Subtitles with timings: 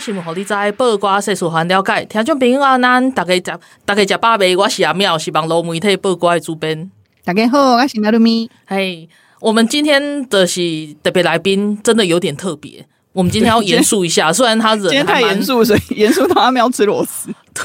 [0.00, 1.92] 新闻，互你知；报瓜世事，互咱了解。
[1.92, 2.32] 报瓜全世界。
[2.32, 2.38] 报瓜新闻，互你知；报瓜世事，还了解。
[2.38, 3.42] 听众朋友啊，咱大家食，
[3.84, 4.56] 大家食饱未？
[4.56, 6.90] 我是阿妙，是网络媒体报瓜的主编。
[7.22, 8.50] 大家好，我是阿鲁咪。
[8.66, 9.06] 嘿，
[9.40, 10.60] 我们今天的是
[11.02, 12.86] 特别来宾，真的有点特别。
[13.12, 17.28] 我们今天要严肃一下，虽然他人今天太严肃，所以严肃到阿妙吃螺丝。
[17.52, 17.64] 对，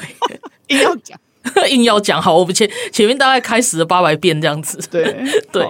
[0.68, 1.18] 硬要讲，
[1.70, 2.22] 硬要讲。
[2.22, 4.80] 好，我们前前面大概开始了八百遍这样子。
[4.90, 5.16] 对
[5.52, 5.66] 对。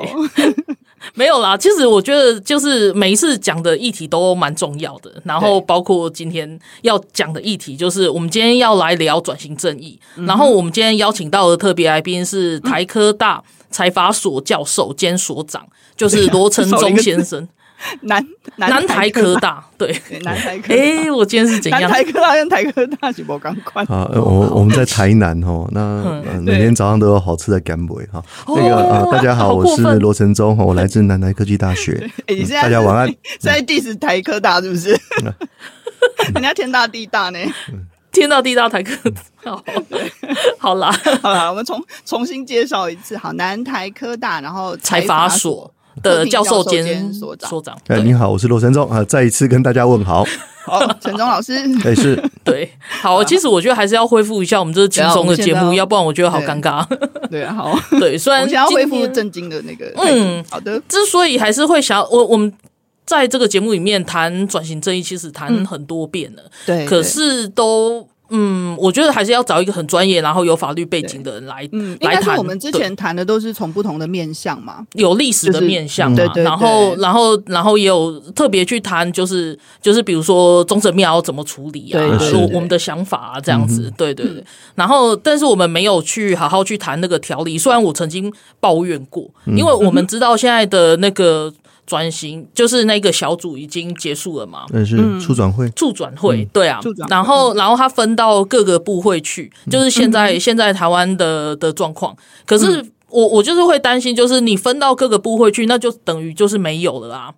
[1.13, 17.47] 没有啦，其实我觉得就是每一次讲的议题都蛮重要的，然后包括今天要讲的议题，就是我们今天要来聊转型正义，嗯、然后我们今天邀请到的特别来宾是台科大财法所教授兼所长，嗯、就是罗承宗先生。
[18.01, 20.73] 南南，南台科大，对，南台科。
[20.73, 21.81] 哎、欸，我今天是怎样？
[21.81, 24.09] 南台科大跟台科大是不刚快啊？
[24.13, 28.23] 我我们在台南哦，那、呃、每天早上都有好吃的干贝哈。
[28.47, 32.09] 那个呃，大家好，我是罗承忠，我来自南台科技大学。
[32.61, 33.13] 大家晚安。
[33.39, 34.97] 在第十台科大是不是？
[36.33, 37.39] 人家天大地大呢，
[38.11, 38.97] 天大地大台科。
[39.43, 39.63] 好，
[40.57, 43.17] 好啦，好啦，我们重重新介绍一次。
[43.17, 45.71] 好，南台科大，然后财法所。
[46.01, 50.25] 的教授兼所长，所长，哎，你好，我是罗承宗啊，再一次跟大家问好。
[50.65, 56.83] 好，陈忠老师，哎，是 对，好，其实我觉得还是要恢复一下我们这个轻松的节目，要不然我觉得好尴尬。
[57.29, 60.81] 对啊，好， 对，虽然想要恢复正经的那个，嗯，好的。
[60.87, 62.51] 之所以还是会想要我我们
[63.05, 68.07] 在这个节目里面谈转型正义，其实谈很多遍了，对，可是都。
[68.29, 72.37] 嗯，我觉得还是要找一个很专业，然后有法律背景的人来，嗯，来谈。
[72.37, 84.43] 我们之前谈的都是从不同的面向嘛，有历史的面向嘛，就是嗯、然后，然后，然后也有特别去谈，就是就是比如说中正庙要怎么处理啊，说我们的想法啊，这样子，对对对。
[84.75, 91.53] 然后，但是我们没有去好好去谈那个条例，虽然我曾经抱怨过，因为我们知道现在的那个。
[91.85, 94.65] 转型就是那个小组已经结束了嘛？
[94.69, 96.79] 那是促转会，促转会对啊。
[97.09, 102.15] 然后，然后他分到各个部会去，就是现在现在台湾的的状况。
[102.45, 107.31] 可是我我就是会担心，就是你分到各个部会去，那就等于就是没有了啦，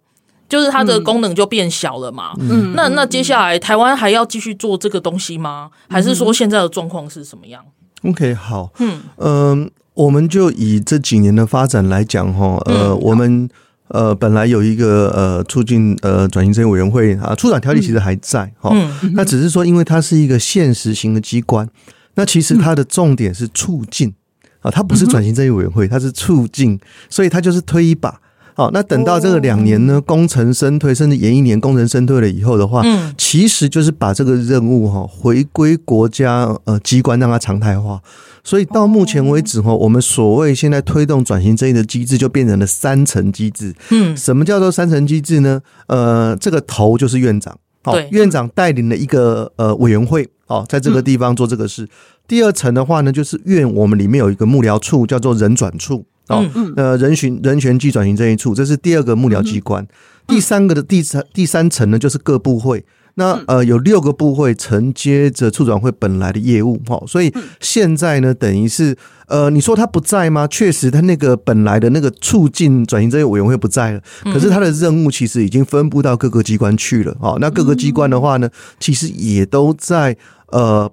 [0.47, 2.31] 就是它的功能就变小了嘛。
[2.40, 5.69] 嗯，那那接下来台湾还要继续做这个东西吗？
[5.90, 7.62] 还是说现在的状况是什么样
[8.03, 13.50] ？OK，好，嗯嗯，我们就以这几年的发展来讲哈，呃，我们。
[13.90, 21.68] 呃，本来有一个呃促进呃转型正义委员会啊，促转条例其实还在哈，嗯，那只是说因为它是一个现实型的机关，
[22.16, 24.14] 那其实它的重点是促进
[24.59, 28.20] 啊，它不是转型正义委员会，它是促进，所以它就是推一把。
[28.57, 38.01] 好，那等到这个两年呢，功成身退，甚至延一年功成身退了以后的话，嗯，其实就是把这个任务哈回归国家呃机关，让它常态化。
[38.44, 43.75] 所以到目前为止哈，我们所谓现在推动转型正义的机制，就变成了三层机制。
[43.91, 45.62] 嗯，什么叫做三层机制呢？
[45.85, 51.88] 呃，这个头就是院长，好，院长带领了一个呃委员会，哦，在这个地方做这个事。
[52.28, 56.03] 第二层的话呢，就是院我们里面有一个幕僚处，叫做人转处。
[56.30, 56.46] 哦，
[56.76, 59.88] 呃，人权人权暨转型正义处，这是第二个幕僚机关。
[60.28, 62.86] 第三个的第三第三层呢，就是各部会。
[63.20, 68.96] 那呃，有六个部会承接着促转会本来的业务，哈，所以现在呢，等于是
[69.28, 70.46] 呃，你说他不在吗？
[70.46, 77.38] 确实，他那个本来的那个促进转型正义委员会不在了，可是他的任务其实已经分布到各个机关去了，哈。
[77.42, 78.48] 那各个机关的话呢，
[78.80, 80.16] 其实也都在
[80.52, 80.92] 呃。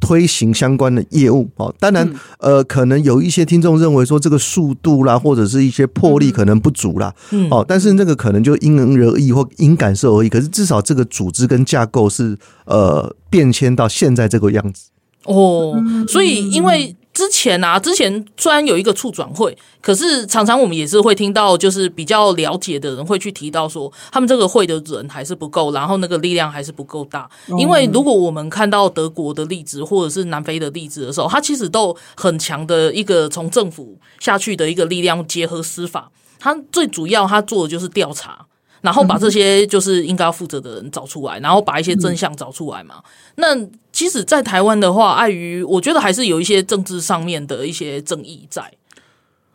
[0.00, 7.14] 推行相关的业务哦，当然，呃，可能有一些听众认为说这个速度啦，或者是一些魄力可能不足啦，
[7.50, 10.28] 哦，但是那个可能就因人而异或因感受而异。
[10.28, 12.36] 可是至少这个组织跟架构是
[12.66, 14.90] 呃变迁到现在这个样子
[15.24, 15.74] 哦，
[16.08, 16.96] 所以因为。
[17.14, 27.30] 之前啊，之前虽然有一个促转会，可是常常我们也是会听到，就是比较了解的人会去提到说，他们这个会的人还是不够，然后那个力量还是不够大。
[27.56, 38.46] 因为如果我们看到德国的例子或者是南非的例子的时候，它其实都很强的一个从政府下去的一个力量结合司法，它最主要它做的就是调查。
[38.84, 42.96] 然后把这些就是应该要负责的人找出来，然后把一些真相找出来嘛。
[43.36, 43.56] 那
[43.90, 48.62] 其实，在台湾的话，碍于我觉得还是有一些政治上面的一些争议在。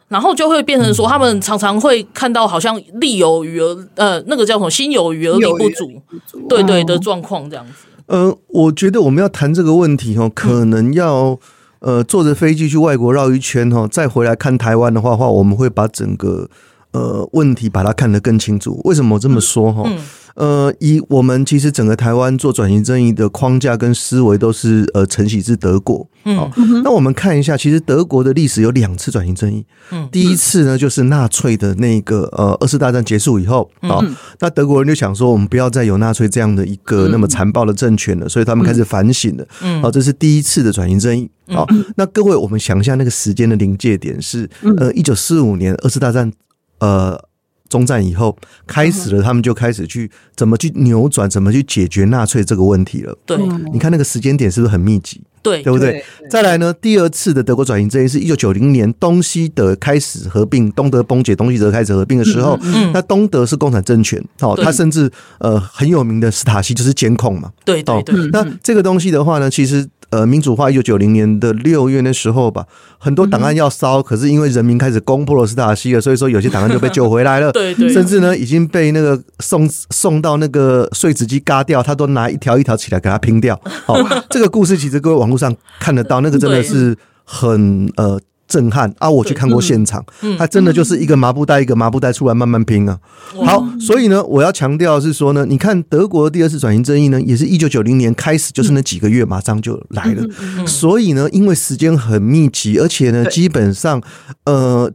[0.08, 6.02] 然后就会变成说，他们常常会看到好像力有余而呃，那个叫什么心有余而力不足，
[6.50, 7.74] 对对的状况这样子。
[8.08, 11.38] 呃，我觉得我们要谈这个问题哦，可能要
[11.82, 16.50] 呃坐着飞机去外国绕一圈哦，再回来看台湾的话话，我们会把整个
[16.92, 18.82] 呃问题把它看得更清楚。
[18.86, 19.84] 为什么我这么说哈？
[19.86, 19.98] 嗯
[20.36, 26.08] 呃，以我们其实整个台湾做转型正义的框架跟思维都是呃承袭自德国。
[26.24, 26.50] 好，
[26.82, 29.66] 那我们看一下，其实德国的历史有两次转型正义。
[29.92, 34.00] 嗯，第一次呢，就是纳粹的那个呃二次大战结束以后啊，
[34.40, 39.46] 那德国人就想说，我们不要再有纳粹这样的一个那么残暴的政权了，所以他们开始反省了。
[39.62, 41.30] 嗯，好，这是第一次的转型正义。
[41.48, 46.32] 好，那各位，我们想一下那个时间的临界点是呃一九四五年二次大战
[46.80, 47.30] 呃。
[47.70, 48.36] 中战以后
[48.66, 53.16] 开始了，他们就开始去怎么去扭转，怎么去解决纳粹这个问题了。
[53.28, 53.38] 对，
[53.72, 55.22] 你看那个时间点是不是很密集？
[55.42, 56.04] 对，对不对？
[56.30, 62.58] 再来呢，第二次的德国转型这一是一九九零年东西德开始合并，东德崩解，东西德开始合并的时候，
[62.94, 67.52] 那东德是共产政权，哦，他甚至呃很有名的斯塔西就是监控嘛。
[67.66, 68.16] 对对对。
[68.32, 69.88] 那这个东西的话呢，其实。
[70.12, 72.66] 呃，民主化一九九零年的六月那时候吧，
[72.98, 77.52] 很多档案要烧，可是因为人民开始攻破了斯塔西了，所以说有些档案就被救回来了。
[77.54, 83.62] 对对，甚至呢已经被那个送送到那个碎纸机嘎掉，他都拿一条一条起来给他拼掉。
[83.86, 83.96] 好，
[84.32, 88.20] 这个故事其实各位网络上看得到，那个真的是很呃。
[88.50, 89.08] 震撼啊！
[89.08, 90.04] 我去看过现场，
[90.40, 93.00] 他真的就是一个麻布袋一个麻布袋出来慢慢拼啊。
[93.46, 100.66] 好，所以呢，我要强调是说呢，你看德国的第二次转型正义呢，也是一九九零年开始，就是那几个月马上就来了。
[100.66, 104.02] 所以呢，因为时间很密集，而且呢，基本上
[104.46, 104.92] 呃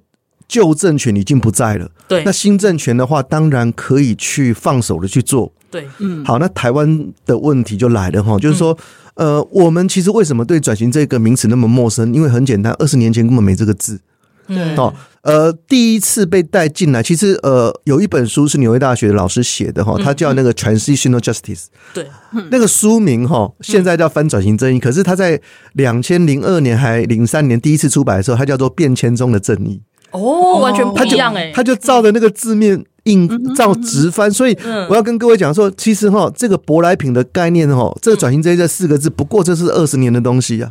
[0.48, 1.88] 旧政权已经不在了。
[2.08, 5.52] 对，那新政权的话，当然可以去放手的去做。
[5.70, 8.76] 对，嗯，好，那台湾的问题就来了哈，就是说。
[9.14, 12.12] 呃，我们其实为什么对转型这个名词那么陌生？
[12.12, 14.00] 因为很简单，二十年前根本没这个字。
[14.46, 21.66] 对哦，呃，第一次被带进来，其实呃，有一本书是纽约大学的老师写的哈，他叫那个 Transitional Justice。
[21.94, 22.06] 对，
[22.50, 25.40] 那个书名哈，现在叫翻转型正义，可是他在
[25.72, 29.80] 两千零二年还零三年第一次出版的时候，它叫做变迁中的正义。
[30.10, 32.84] 哦，完全不一样哎，他就照着那个字面。
[33.04, 34.56] 硬照直翻，所以
[34.88, 40.70] 我要跟各位讲说，其实哈，这个舶来品的概念哈，这个转型正义这四个字，不过这是二十年的东西啊。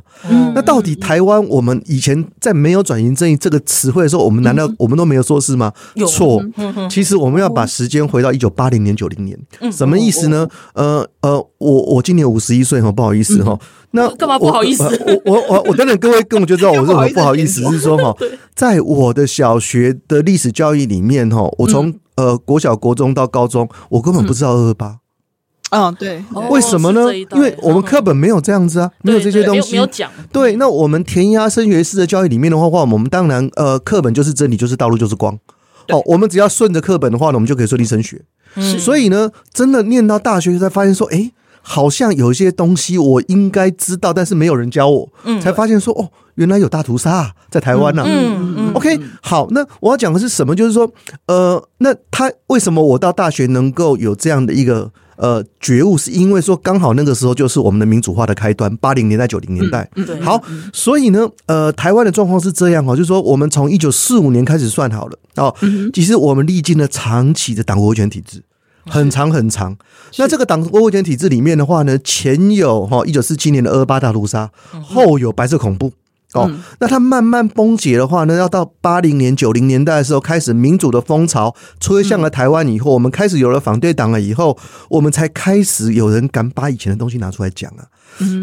[0.55, 5.71] 那到底台湾我们以前在没有转型正义这个词汇的时候，我们难道我们都没有做事吗？
[6.07, 6.43] 错，
[6.89, 9.37] 其实我们要把时间回到一九八零年、九零年，
[9.71, 10.47] 什么意思呢？
[10.73, 13.59] 呃呃，我我今年五十一岁哈，不好意思哈。
[13.95, 14.83] 那 干嘛不好意思？
[15.25, 18.13] 我我我我等等，各位跟我就知道我是很 不好意思，是说哈，
[18.55, 24.97] 在我的小学的历史教育里面哈，我从呃，国小、国中到高中，我根本不知道二二八。
[25.69, 27.15] 嗯，对，为什么呢？
[27.15, 30.11] 因为我们课本没有这样子啊，没有这些东西，没有讲。
[30.31, 35.37] 对，那我们填鸭升学式的教育里面的话，话我们当然呃，课本就是真理，就是道路，就是光。
[35.89, 38.21] 哦，我们只要顺着课本的话呢，我们就可以顺利升学。
[38.79, 41.31] 所以呢，真的念到大学才发现说，哎。
[41.65, 45.09] 好像有一些东西我应该知道，但是没有人教我，
[45.41, 48.03] 才发现说哦，原来有大屠杀在台湾呢。
[48.05, 48.73] 嗯嗯。
[48.73, 50.53] OK，好，那我要讲的是什么？
[50.53, 50.91] 就是说，
[51.27, 55.97] 呃，那他为什么我到大学能够有这样的一个呃觉悟？
[55.97, 59.89] 是因为说刚好那个时候就是我们的民主化的开端，八零年代、九零年代。
[59.95, 60.41] 嗯好，
[60.73, 65.55] 所以呢，呃，台湾的状况是这样哦，就是说我们从一九四五年开始算好了哦，
[65.93, 68.43] 其实我们历经了长期的党国威权体制。
[68.85, 69.77] 很长很长，
[70.17, 74.51] 那这个党国威权体制里面的话呢，前有哈一九四七年的二二八大屠杀，
[74.83, 75.93] 后有白色恐怖
[76.33, 76.51] 哦。
[76.79, 84.57] 那它慢慢崩解的话呢，要到八零年九零年代的时候，开始民主的风潮吹向了台湾以后，我们开始有了反对党了以后，
[84.89, 87.87] 我们才开始有人敢把以前的东西拿出来讲啊。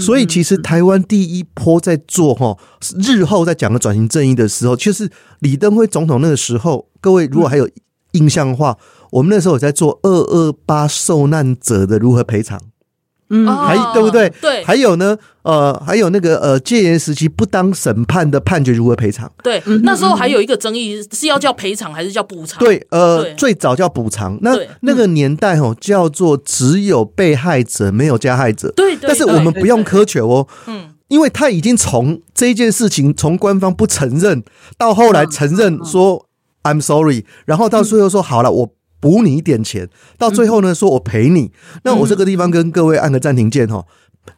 [0.00, 2.56] 所以其实台湾第一波在做哈，
[2.99, 7.68] 日后在讲的转型正义的时候，就是李登辉总统那个时候，各位如果还有
[8.12, 8.78] 印象的话。
[9.11, 12.61] 我们那时候有在做二二八受难者的如何赔偿，
[13.29, 14.29] 嗯，还对不对？
[14.40, 19.31] 对，还有呢，呃，还有那个呃戒严时期不当审判的判决如何赔偿？
[19.43, 22.59] 对，那时候还有一个争议是要叫赔偿还是叫补偿？
[22.59, 24.38] 对，呃，最早叫补偿。
[24.43, 28.73] 那那个年代哦，叫做只有被害者没有加害者。
[28.76, 34.43] 对，但是我们不用苛求哦，嗯，因为他已经从这件事情从官方不承认
[34.76, 36.26] 到后来承认说
[36.64, 38.71] I'm sorry，然后到最后说好了我。
[39.00, 39.88] 补你一点钱，
[40.19, 41.50] 到最后呢，说我赔你。
[41.83, 43.87] 那我这个地方跟各位按个暂停键哈。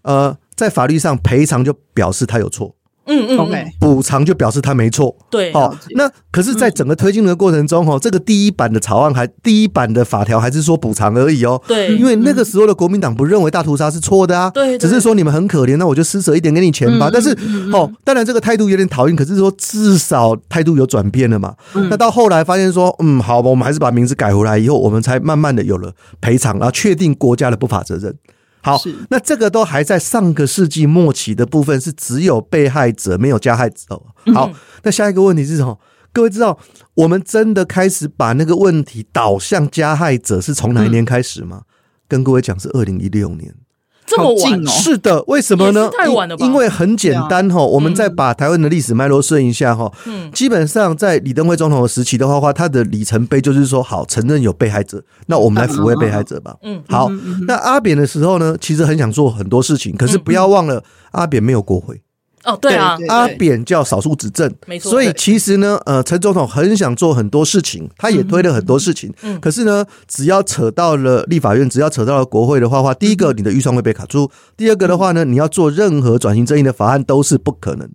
[0.02, 5.14] 呃，在法律上赔偿就表示他有错嗯嗯，OK，补偿就表示他没错。
[5.28, 11.60] 对，好，那可是，在整个推进的过程中，哈，这个第一版的草案还第一版的法条还是说补偿而已哦。
[11.66, 17.10] 对，因为那个时候的国民党不认为大屠杀是错的啊，对，只是说你们很可怜，那我就施舍一点给你钱吧。
[17.12, 17.36] 但是，
[17.72, 21.54] 哦，当然这个态度有点讨厌，可是说至少态度有转变了嘛。
[21.90, 28.14] 那到后来发现说，嗯，好吧，我们还是把名字改回来以后，我们才慢慢的有了赔偿，然后确定国家的不法责任。
[28.62, 34.00] 好，那这个都还在上个世纪末期的部分，是只有被害者没有加害者。
[34.32, 34.50] 好，
[34.84, 35.78] 那下一个问题是什么？
[36.12, 36.58] 各位知道，
[36.94, 41.62] 我们真的开始把那个问题导向加害者是从哪一年开始吗？
[42.06, 43.54] 跟各位讲，是二零一六年。
[44.04, 44.70] 这么晚哦？
[44.70, 45.90] 是的，为什么呢？
[45.96, 46.44] 太晚了吧？
[46.44, 49.90] 因为很简单哈，我们再把台湾的历史脉络顺一下哈。
[50.06, 56.56] 嗯，基本上在李登辉总统的时期的话，话他的里程碑就是说，好，承认有被害者，那我们来抚慰被害者吧。
[56.62, 57.08] 嗯，好。
[57.46, 60.82] 那阿扁的时候呢，其实很想做很多事情，可是不要忘了，
[61.12, 62.02] 阿扁没有国会。
[62.44, 64.90] 哦，对啊，阿扁叫少数执政，没错。
[64.90, 69.12] 所以其实呢，呃，陈总统很想做很多事情，他也推了很多事情。
[69.22, 77.88] 嗯，可是呢，只要扯到了立法院，只要扯到了国会的话，话第一个你的预算会被卡住，第二个的话呢，你要做任何转型正义的法案都是不可能。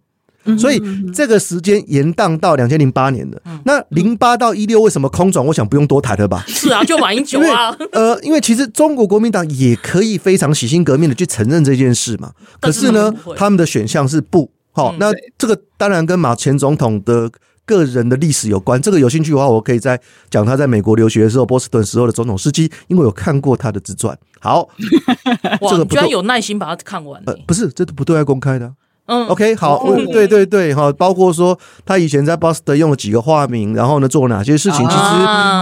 [0.58, 0.80] 所以
[1.14, 5.44] 这个时间延宕到两千零八年的，那零八到一六为什么空转？
[5.46, 6.44] 我想不用多谈了吧？
[6.48, 7.76] 是啊，就马英九啊。
[7.92, 12.32] 呃，因为其实中国国民党也可以非常洗心革面的去承认这件事嘛。
[12.62, 14.52] 可是呢，他们的选项是不。
[14.72, 17.32] 好，那这个当然跟马前总统的
[17.66, 18.80] 个人的历史有关。
[18.80, 20.00] 这个有兴趣的话，我可以在
[20.30, 24.16] 讲他在美国留学的时候，波士顿时候的总统事迹，因为有看过他的自传。
[24.40, 24.70] 好，
[25.68, 27.20] 这个居然有耐心把它看完。
[27.26, 28.72] 呃，不是，这都不对外公开的。
[29.08, 35.02] 嗯，OK，好，对对对，哈，包括说他以前在 Boston 用了几个化名，然后呢做了哪些事情，其实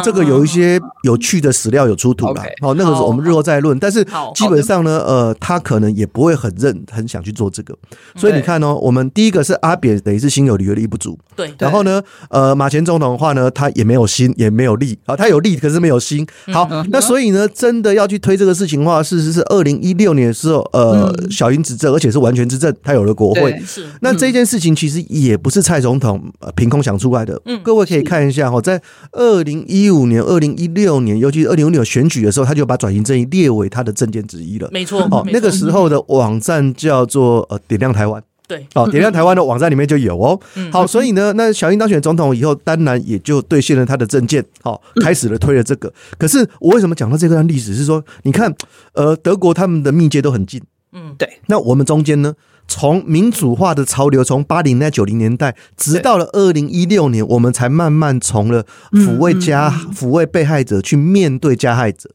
[0.03, 7.75] 这个有一些有趣的史料有出土了，好，那个是我们日后再论，但是基本上呢，呃，他可能也不会很认很想去做这个，
[8.15, 23.59] 所以你看哦，我们第一个是阿扁等于是心有余而力不足，对，然后呢，呃，马前总统的话呢，他也没有心也没有力啊，他有力可是没有心，好，那所以呢，真的要去推这个事情的话，事实是二零一六年的时候，呃，小英执政，而且是完全执政，他有了国会。
[23.65, 26.21] 是，那这件事情其实也不是蔡总统
[26.55, 27.41] 凭空想出来的。
[27.45, 34.69] 嗯，各位可以看一下哈，在二零一五年、二零一六年，尤其是二零一六年选举的时候，他就把转型正义列为他的政见之一了。
[34.71, 38.21] 没错，哦，那个时候的网站叫做呃点亮台湾。
[38.47, 40.39] 对，哦，点亮台湾的网站里面就有哦。
[40.71, 45.91] 好，所以呢，那小英当选总统以后，当然也就兑现了他的政见，好，开始了推了这个。
[46.19, 47.73] 可是我为什么讲到这段历史？
[47.73, 48.53] 是说，你看，
[48.93, 50.61] 呃，德国他们的密接都很近。
[50.93, 51.27] 嗯，对。
[51.47, 52.35] 那我们中间呢？
[52.67, 62.09] 从民主化的潮流，从八零年代、九零年代，直到了二零一六年，我们才慢慢从了抚慰加抚慰被害者去面对加害者。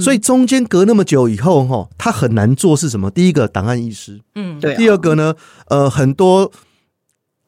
[0.00, 3.10] 所以中间隔那么久以后，哈，他很难做是什么？
[3.10, 4.76] 第一个，档案遗失，嗯，对。
[4.76, 5.34] 第二个呢，
[5.68, 6.50] 呃，很多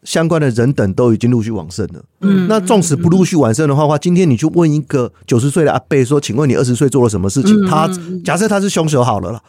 [0.03, 2.05] 相关的人等都已经陆续往生了。
[2.23, 7.89] 嗯，那纵使不陆续往生的话，话今天你去问一个九十岁的阿伯说：“请问你二十岁做了什么事情？”他
[8.25, 9.41] 假设他是凶手好了啦。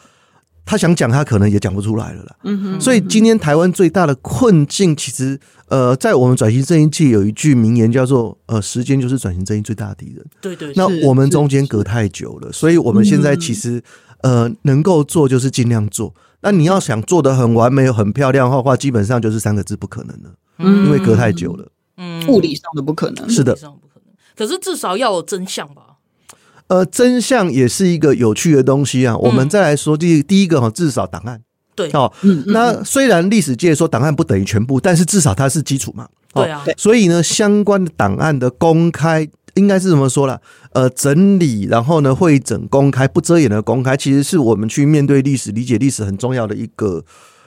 [0.68, 2.36] 他想讲，他可能也讲不出来了啦。
[2.44, 2.78] 嗯哼。
[2.78, 10.22] 所以今天台湾最大的困境，其实呃，在我们转型正义界有一句名言叫做“呃，时间就是转型正义最大的敌人”。
[10.42, 10.70] 对对。
[10.76, 13.82] 那我们中间隔太久了，所以我们现在其实
[14.20, 16.14] 呃，能够做就是尽量做。
[16.42, 20.34] 那你要想做的很完美、很漂亮的话，基本上就是三个字：不可能了。
[20.58, 20.84] 嗯。
[20.84, 21.66] 因为隔太久了。
[21.96, 22.28] 嗯。
[22.28, 23.26] 物理上的不可能。
[23.30, 23.52] 是的。
[23.52, 24.14] 物理上不可能。
[24.36, 25.87] 可是至少要有真相吧。
[26.68, 29.16] 呃，真相也是一个有趣的东西啊。
[29.16, 31.40] 我们再来说第第一个哈，至少档案
[31.74, 32.12] 对哦。
[32.46, 36.08] 那虽然历史界说档案不等于全部，但是至少它是基础嘛。
[36.34, 36.64] 对啊。
[36.76, 40.40] 所以呢，相关的档案的公开，应该是怎么说了？
[40.72, 47.02] 呃，整理，然后呢，会整、公开、不遮掩的公开，其实是我们去面对历史、理解历史很重要的一个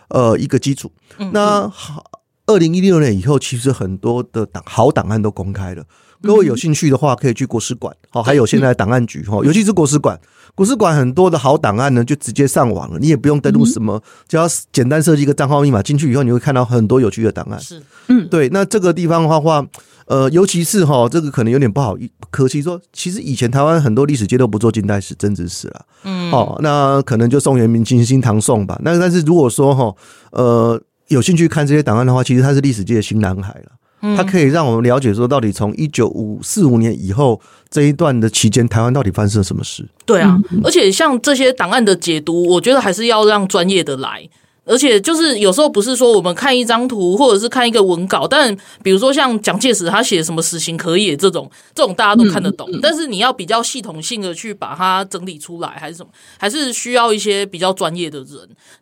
[0.09, 0.91] 呃一个基础。
[1.31, 2.03] 那好，
[2.47, 5.83] 二零一六年以后，其实很多的档好档案都公开了。
[6.21, 10.19] 各位有兴趣的话，可以去国史馆，哦，还有现在档案局，哈，尤其是国史馆，
[10.53, 17.59] 国史馆很多的好档案呢，就直接上网了，你也不用登录什么，只要简单设计一个账号密码进去以后，你会看到很多有趣的档案。
[17.59, 18.49] 是，嗯，对。
[18.49, 19.65] 那这个地方的话，话，
[20.05, 28.79] 呃，尤其是哈，这个可能有点不好意思，可惜说，其实以前台湾很多历史界都不做近代史、政治史了，嗯，哦，那可能就宋元明清、新唐宋吧。
[28.83, 29.95] 那但是如果说哈，
[30.31, 33.71] 呃，有兴趣看这些档案的话，其实它是历史界的新男孩了。
[34.01, 37.39] 它可以让我们了解说，到底从一九五四五年以后
[37.69, 39.85] 这一段的期间，台湾到底发生了什么事？
[40.05, 44.27] 对啊，而且像这些档案的解读，我觉得还是要让专业的来。
[44.71, 52.65] 而且就是有时候不是说我们看一张图或者是看一个文稿，但比如说像蒋介石他写什么死刑可以这种，这种大家都看得懂。
[52.71, 56.09] 嗯嗯、但是你要比较系统性的去把它整理出来，还是什么，
[56.39, 58.27] 还是需要一些比较专业的人。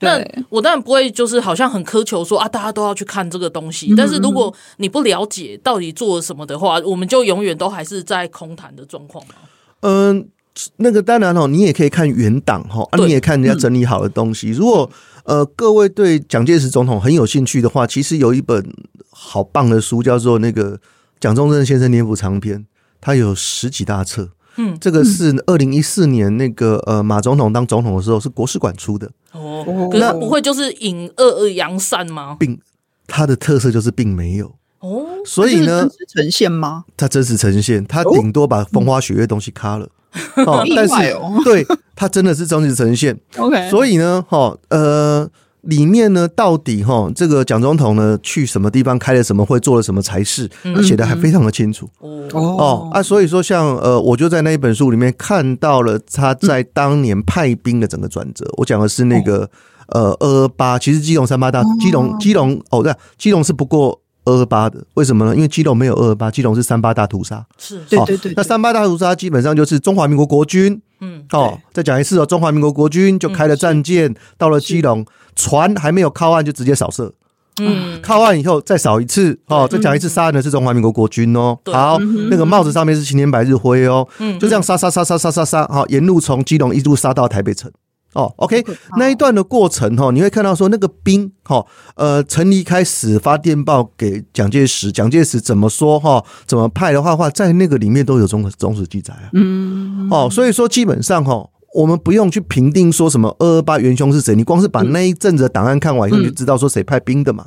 [0.02, 3.94] 那我当然不会就是好像很苛求说啊，大家都要去看这个东西。
[3.98, 9.34] 但是如果你不了解到底做了什么的话，我们就永远都还是在空谈的状况嘛。
[9.82, 10.28] 嗯。
[10.76, 14.50] 那个当然哦，你也可以看原档哈，啊，你也看人家整理好的东西。
[14.50, 14.90] 如果
[15.30, 18.74] 呃各位对蒋介石总统很有兴趣的话，其实有一本
[19.12, 20.80] 好棒的书，叫做那个
[21.20, 22.66] 蒋中正先生年谱长篇，
[23.00, 24.30] 它有十几大册。
[24.56, 29.12] 嗯，这个是二零一四年那个呃马总统当总统的时候，是国史馆出的。
[29.32, 32.36] 哦，可是不会就是引恶而扬善吗？
[32.40, 32.60] 并
[33.06, 36.86] 它的特色就是并没有哦，所以呢，呈现吗？
[36.98, 39.86] 它真实呈现，它顶多把风花雪月东西卡了。
[39.86, 39.90] 哦，
[40.76, 40.96] 但是
[41.44, 43.18] 对它真的是真实呈现。
[43.38, 45.30] OK，所以呢，哈呃，
[45.62, 50.50] 里面呢，到底哈这个蒋总统呢去什么地方开了什么会，做了什么差事，
[50.82, 51.90] 写的还非常的清楚。
[52.00, 58.46] 哦哦啊，所以说像呃，我就在那一本书里面看到了他在当年派兵的整个转折。
[58.58, 59.50] 我讲的是那个
[59.90, 64.00] 呃二二八，其实基隆三八大，基隆基隆哦对，基隆是不过。
[64.30, 65.36] 二二八的，为什么呢？
[65.36, 67.46] 因为基隆没有二二八，基隆是三八大屠杀。
[67.58, 68.34] 是，对对对。
[68.36, 75.06] 那三八大屠杀基本上就是中华民国国军，嗯，哦，再讲一次哦，中华民国国军就开了战舰到了基隆，
[75.36, 77.14] 船还没有靠岸就直接扫射，
[77.60, 81.58] 嗯，靠岸以后再扫一次，哦，再讲一次杀人的是中华民国国军哦。
[81.66, 81.98] 好，
[82.30, 87.72] 那个帽子上面是青天白日灰哦，嗯就这样杀杀杀杀杀杀杀，好，沿路从基隆一路杀到台北城。
[88.14, 88.64] 哦，OK，
[88.98, 91.64] 那一段的过程哈，你会看到说那个兵哈，
[91.96, 99.30] 呃，陈离开始发电报给蒋介石，蒋介石怎么说哈，怎么派的话话，在那个里面都有忠忠实记载啊。
[99.34, 107.46] 嗯，哦，所以说基本上哈，我们不用去评定说什么二二八元凶是谁，你光是把那一阵子的档案看完以后，你就知道说谁派兵的嘛。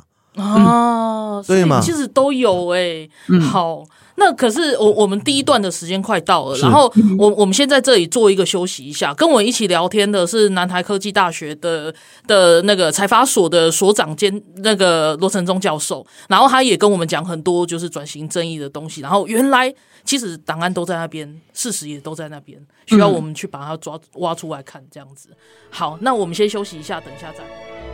[1.35, 3.07] 啊，对嘛，其实都有哎，
[3.51, 3.83] 好。
[4.15, 9.11] 那可是我我们第一段的时间快到了，然后我我们先在这里做一个休息一下。
[9.11, 11.91] 跟我一起聊天的是南台科技大学的
[12.27, 19.01] 的那个财发所的所长兼那个罗成忠教授，然后他也跟我们讲很多就是转型正义的东西。
[19.01, 19.73] 然后原来
[20.05, 25.29] 其实档案都在那边，事实也都在那边，需要我们去把它抓挖出来看这样子。
[25.71, 27.92] 好，那我们先休息一下，等一下再。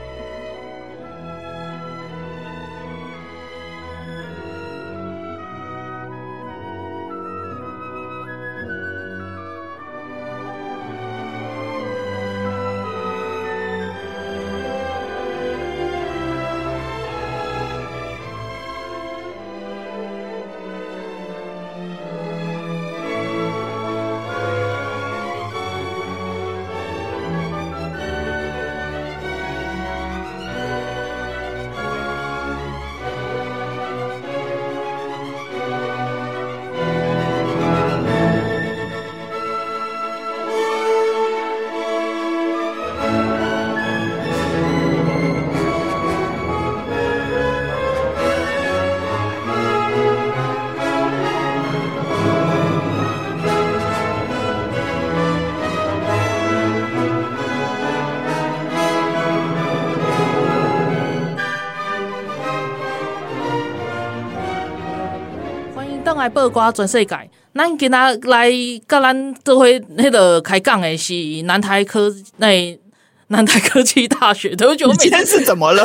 [66.19, 67.17] 来八卦全世界，
[67.55, 68.51] 咱今仔来
[68.85, 72.79] 跟咱这回那个开讲的是南台科那
[73.27, 74.55] 南台科技大学。
[74.55, 75.83] 对不起，我今天是怎么了？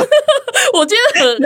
[0.73, 1.41] 我今天很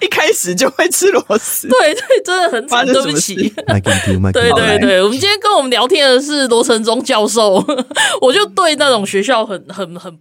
[0.00, 2.86] 一开始就会吃螺丝，对对，真的很惨。
[2.86, 7.64] 对不起，对对对，我们今天跟我们聊天的是罗成忠教授，
[8.20, 10.18] 我就对那种学校很很很。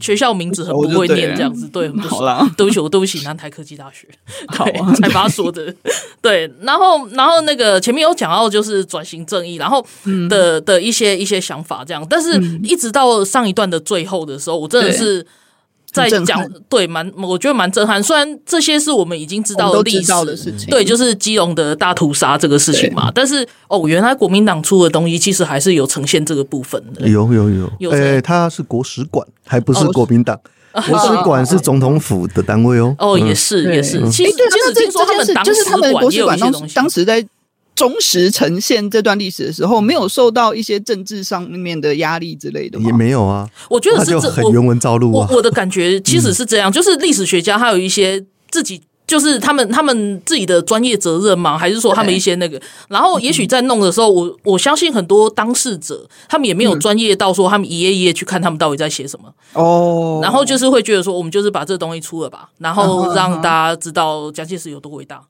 [0.00, 2.48] 学校名字很不会念，这样子对，很不 好啦。
[2.56, 4.08] 对不起，我对不起南台科技大学，
[4.56, 5.74] 对，才把他说的
[6.22, 6.50] 对。
[6.60, 9.84] 然后，然后那个前面有讲到就是转型正义，然后
[10.28, 15.26] 的的一些一些想法这样，但是一直到上一段的最后的时候，我真的是。
[15.98, 18.02] 在讲对，蛮我觉得蛮震撼。
[18.02, 23.10] 虽然这些是我们已经知道的历史的事情，对，就是基隆的大屠杀这个事情嘛。
[23.14, 27.08] 但是哦，原来国民党出的东西其实还是有呈现这个部分的。
[27.08, 30.38] 有有有，哎，他是国史馆，还不是国民党。
[30.88, 32.94] 国史馆是总统府的单位哦。
[32.98, 33.98] 哦，也是也是。
[34.10, 35.52] 其实其实听说他们当时
[36.00, 37.26] 国史馆当当时在。
[37.78, 42.86] 忠实呈现这段历史的时候，没有受到一些政治上面的压力之类的吗？
[42.86, 43.48] 也没有啊。
[43.70, 45.28] 我觉得是这很原文照录啊。
[45.30, 51.56] 我我的感觉其实是这样，就是历史学家他有一些自己就是他们他们自己的专业责任吗？
[51.56, 52.60] 还是说他们一些那个？
[52.88, 60.18] 然后也许在弄的时候，我我相信很多当事者他们也没有专业到说他们一页一页去看他们到底在写什么哦。
[60.20, 65.22] 然后就是会觉得说，我们就是把这东西出了吧，然后让大家知道蒋介石有多伟大。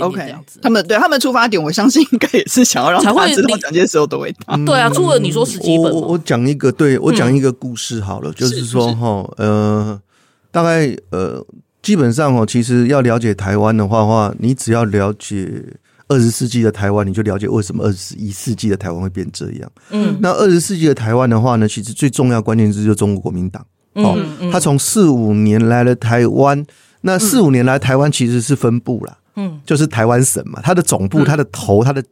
[0.00, 4.56] 点点这样子 OK，他们对他们出发点，我相信应该也是想要让他知道蒋介石有多伟大。
[4.64, 10.00] 对啊，除了你说十几本，我我讲一个，对我讲一个故事好了，就是说哈，呃，
[10.50, 11.44] 大概呃。
[11.82, 15.64] 基本上哦，其实要了解台湾的话话，你只要了解
[16.08, 19.70] 二十世纪的台湾，你就了解为什么二十一世纪的台湾会变这样。
[19.90, 23.64] 嗯，那二十世纪的台湾的话呢，其实最重要关键字就是中国国民党。
[23.92, 24.18] 哦，
[24.50, 26.66] 他从四五年来了台湾，
[27.02, 32.02] 那四五年来台湾其实是分部啦，嗯，就是台湾省嘛，它的总部、它的头、它的。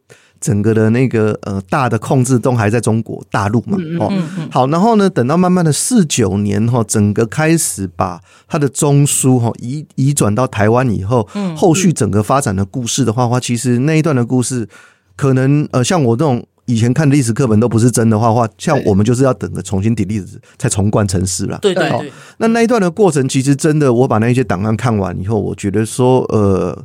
[0.41, 4.13] 整个的那个呃大的控制都还在中国大陆嘛，哦，
[4.51, 14.69] 好，然后呢，等到慢慢的四九年哈，整个开始把它的中枢哈移移转到台湾以后，后续整个发展的故事的话话，其实那一段的故事，
[15.17, 21.59] 可能呃像我这种以前看的历史课本都不是真的话话，像我们就是要等着重新抵历史，才重灌城市了。
[21.63, 26.85] 对对对，那那一段的过程，其实真的我把那一些档案看完以后，我觉得说呃。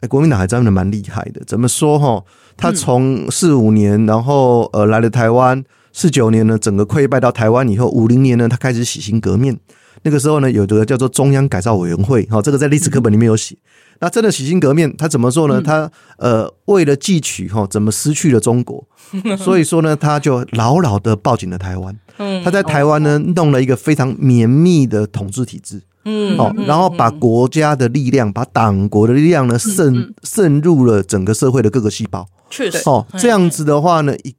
[0.00, 1.42] 哎，国民党还真的蛮厉害的。
[1.46, 2.24] 怎么说哈？
[2.56, 9.58] 他从四五年，然后呃来了台湾，四九年呢，整个溃败到台湾以后，五零年呢，他开始洗心革面。
[10.02, 13.56] 那个时候呢，有个叫做中央改造委员会，哈，这个在历史课本里面有写。
[14.02, 15.60] 那真的洗心革面，他怎么做呢？
[15.60, 18.82] 他呃为了汲取哈，怎么失去了中国？
[19.36, 21.94] 所以说呢，他就牢牢的抱紧了台湾。
[22.42, 25.82] 他在台湾呢，弄了一个非常绵密的统治体制。
[26.10, 32.26] 嗯，哦，然后把国家的力量，把党国的力量呢渗渗入了整个社会的各个细胞。
[32.50, 34.34] 确实，哦，这样子的话呢，一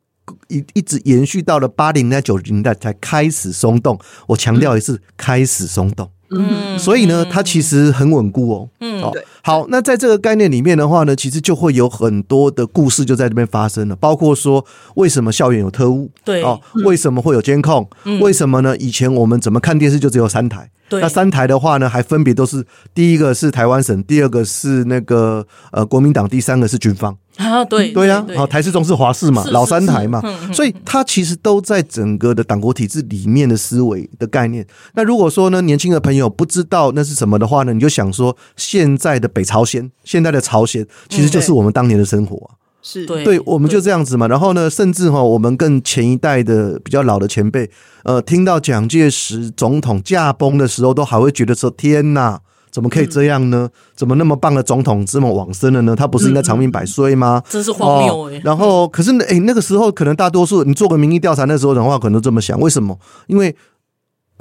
[0.50, 3.98] 一一直延续到了八零年代、九零年代才开始松动。
[4.28, 6.10] 我强调一次，开始松动。
[6.34, 8.70] 嗯，所以呢，它其实很稳固哦。
[8.80, 9.12] 嗯，好，
[9.44, 16.12] 好，那在这个概念里面的话呢，其实就会有很多的故事就在这边发生了，包括说为什么校园有特务？
[16.24, 17.90] 对，哦，为什么会有监控？
[18.22, 18.78] 为什么呢？
[18.78, 20.70] 以前我们怎么看电视就只有三台？
[20.94, 34.68] 那三台的话呢，还分别都是第一个是台湾省，第二个是那个呃国民党，第三个是军方啊，对对呀，好，台视、中视、华视嘛，老三台嘛，所以它其实都在整个的党国体制里面的思维的概念。
[34.94, 42.62] 那如果说呢，年轻的朋友不知道那是什么的话呢，你就想说现在的北朝鲜，现在的朝鲜，其实就是我们当年的生活啊。
[42.84, 44.28] 是对，对，我们就这样子嘛。
[44.28, 47.70] 然后呢，甚至哈，我们更前一代的比较老的前辈，
[48.04, 52.40] 呃，听到蒋介石总统驾崩的时候，都还会觉得说：天哪，
[52.72, 53.70] 怎么可以这样呢？
[53.96, 55.96] 怎么那么棒的总统这么往生了呢？
[55.96, 57.44] 他不是应该长命百岁吗？
[57.48, 58.42] 真是荒谬哎。
[58.44, 62.60] 然后，可是哎，那个时候可能大多数你做个民意调查，那时候的话可能都这么想。
[62.60, 62.98] 为什么？
[63.28, 63.56] 因为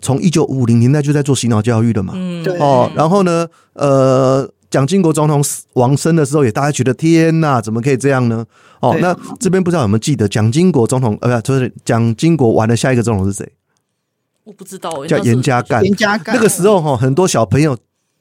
[0.01, 2.15] 从一九五零年代就在做洗脑教育的嘛。
[2.17, 2.57] 嗯，对。
[2.59, 4.51] 哦，然后呢，呃。
[4.71, 8.47] 蒋经国总统死亡生的时候，也大家觉得天呐，怎么可以这样呢？
[8.81, 11.19] 哦，那这边不知道有没有记得蒋经国总统？
[11.21, 13.53] 呃，不，就是蒋经国完的，下一个总统是谁？
[14.45, 15.83] 我不知道诶，叫严家淦。
[15.83, 17.77] 严家淦那个时候哈，很多小朋友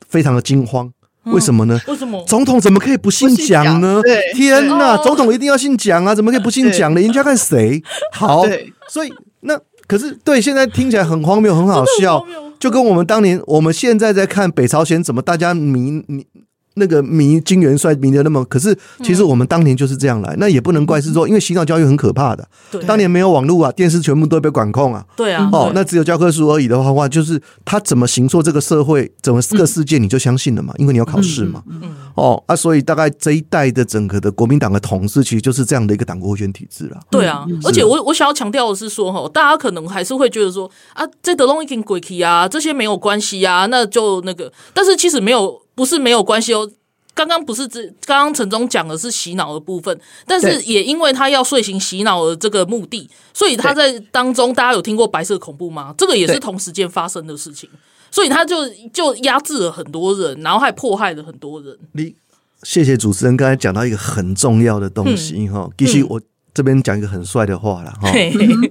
[0.08, 0.92] 非常的惊慌，
[1.26, 1.80] 为什么呢？
[1.88, 4.02] 为什么总统怎么可以不姓蒋呢？
[4.34, 7.02] 天呐，总统一定要姓蒋啊，怎么可以不姓蒋呢？
[7.02, 7.82] 严家淦谁？
[8.12, 8.44] 好，
[8.90, 12.26] 所以那可是对，现在听起来很荒谬，很好笑。
[12.60, 16.28] 就跟我们当年，我们现在在看北朝鲜，怎么大家迷迷
[16.80, 22.48] 那个迷金元帅迷的那么，可是其实我们当年就是这样来，那也不能怪是说，因为洗脑教育很可怕的，
[22.88, 31.62] 当年没有网络啊，电视全部都被管控啊，对啊，哦，那只有教科书而已的话话，就是他怎么行塑这个社会，怎么个世界，你就相信了嘛，因为你要考试嘛，
[32.16, 37.00] 哦啊，所以大概这一代的整个的国民党的统治，其实就是这样的一个党国威权体制了。
[37.10, 46.70] 对啊，而且我我想要强调的是说，哈，大家可能还是会觉得说啊，这德隆已经过去啊，这些没有关系啊，那就那个，但是其实没有，不是没有关系哦。
[47.14, 55.96] 刚刚不是这，刚刚陈总讲的是洗脑的部分，但是也因为他要遂行洗脑的这个目的，所以他在当中，大家有听过白色恐怖吗？
[55.98, 57.70] 这个也是同时间发生的事情，
[58.12, 61.78] 所以他就就压制了很多人，然后还迫害了很多人。
[61.94, 62.14] 你
[62.64, 66.22] 谢谢主持人刚才讲到一个很重要的东西哈，其实我
[66.54, 68.12] 这边讲一个很帅的话了哈，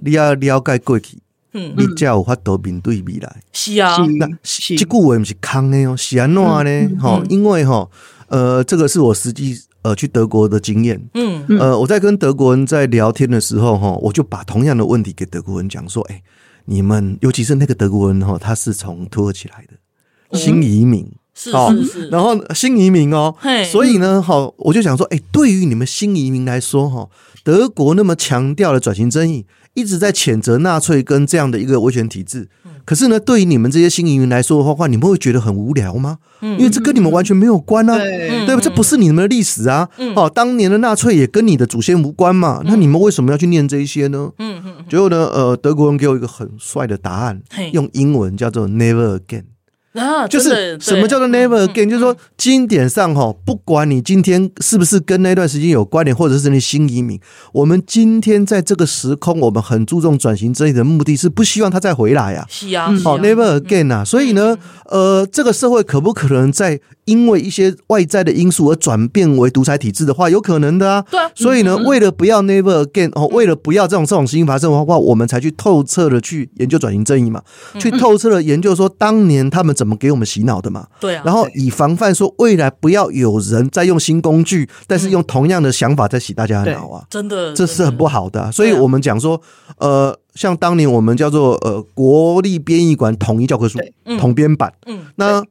[0.03, 1.21] 你要了解过去，嗯，
[1.52, 3.42] 你才有法度面对未来。
[3.52, 7.00] 是啊，那这句话不是空的哦，是安怎呢？
[7.00, 7.88] 哈，因为哈。
[8.30, 11.02] 呃，这个是我实际呃去德国的经验。
[11.14, 16.22] 嗯，呃，我在跟德国人在聊天的时候，哈，我就把同样的问题给德国人讲说，哎，
[16.66, 23.34] 你们尤其是那个德国人哈，他是从土耳其来的新移民，是是是，然后新移民哦，
[23.72, 27.08] 所以呢，哈，我就想说，哎，对于你们新移民来说，哈，
[27.42, 29.46] 德国那么强调的转型正义，
[29.79, 32.49] 一直在谴责纳粹跟这样的一个威权体制。
[32.85, 36.19] 可是呢，对于你们这些新移民来说的话，你们会觉得很无聊吗？
[36.41, 38.61] 嗯，因为这跟你们完全没有关啊，对，对吧？
[38.62, 39.88] 这不是你们的历史啊。
[40.17, 42.62] 哦，当年的纳粹也跟你的祖先无关嘛。
[42.64, 44.31] 那你们为什么要去念这一些呢？
[44.38, 44.75] 嗯嗯。
[44.88, 49.45] 结果呢，呃，德国人给我一个很帅的答案，用英文叫做 “never again”。
[49.94, 57.18] 啊，就是什么叫做 never again？、嗯、就是说经典上哈，不管你今天是不是跟那段时间有关联，或者是你新移民，
[57.53, 62.46] 我们今天在这个时空，我们很注重转型正义的目的是不希望他再回来啊。
[62.48, 64.05] 是啊，好、嗯、never again 啊。
[64.05, 71.05] 所以呢，呃，这个社会可不可能在因为一些外在的因素而转变为独裁体制的话，有可能的啊。
[71.11, 71.29] 对啊。
[71.35, 77.42] 所以呢，为了不要 never again 哦，为了不要这种这种事情发生的话，我们才去透彻的去研究转型正义嘛，
[77.81, 80.68] 去透彻的研究说当年他们怎么给我们洗脑的。
[80.68, 88.53] 嘛，对啊，然后以防范说未来不要有人再用新工具，但是用同样的想法在洗大家的脑啊，真的，这是很不好的。
[88.53, 89.40] 所以我们讲说，
[89.79, 93.79] 呃，像当年我们叫做呃国立编译馆统一教科书
[94.18, 95.42] 统编版，嗯，那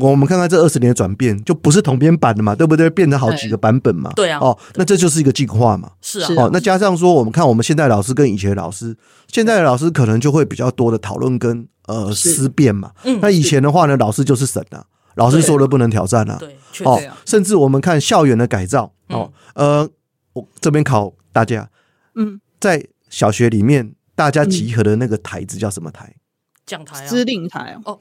[0.00, 2.88] 我们看看这二十年的转变，就不是同编版的嘛，对不对？
[2.90, 8.96] 变成好几个版本嘛，对啊，哦，那这就是一个进化嘛，是啊，哦，那加上说我们看我们现在老师跟以前的老师，
[9.28, 11.66] 现在的老师可能就会比较多的讨论跟。
[11.86, 12.92] 呃，思辨嘛。
[13.02, 14.84] 嗯，那以前的话呢，老师就是神啊，
[15.16, 16.36] 老师说了不能挑战啊。
[16.38, 19.88] 对，哦，甚至我们看校园的改造哦，呃，
[20.34, 21.68] 我这边考大家，
[22.14, 26.14] 嗯，在小学里面大家集合的那个台子叫什么台？
[26.64, 27.98] 讲台啊，司令台哦。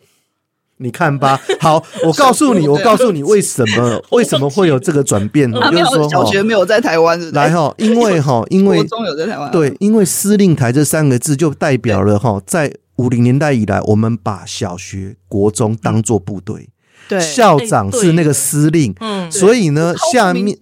[0.79, 5.51] 你看吧， 好，我告诉你，我告诉你为什么 为什么会有这个转变？
[5.51, 12.73] 就是说，小学没有在台湾，来 哈，因为哈，因为中有在台湾，对，因为司令台这三个字就代表了哈，在。
[12.99, 16.67] 五零年代以来，我们把小学、国中当做部队，
[17.07, 20.53] 对，校长是那个司令，嗯，所以呢，下面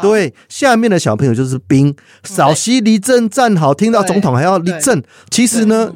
[0.00, 5.02] 对下面的小朋友就是兵，稍息立正站好，听到总统还要立正。
[5.30, 5.92] 其实呢，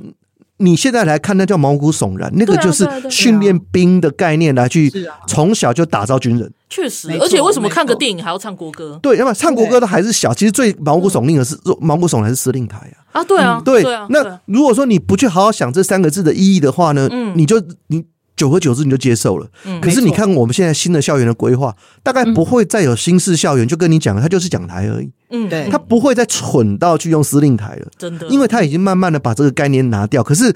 [0.58, 4.92] 你现在来看，那叫毛骨悚然，那个就是训练兵的概念来去
[5.26, 6.52] 从小就打造军人。
[6.70, 8.98] 确实，而且为什么看个电影还要唱国歌？
[9.02, 13.20] 对，要么唱国歌的还是小，其实最毛骨悚然的是毛骨悚然是司令台啊。
[13.20, 18.04] 啊，对啊，对，那如果说你不去好好想这三个字的意义的话呢，嗯，你就你
[18.36, 19.46] 久而久之你就接受了。
[19.64, 25.10] 嗯，可是你看我们现在新的校园的规划，大概不会再有新式校园，就跟你讲，它就是讲台而已。
[25.30, 30.22] 嗯，对，它不会再蠢到去用司令台了，真的，因为它已经慢慢的把这个概念拿掉。
[30.22, 30.54] 可是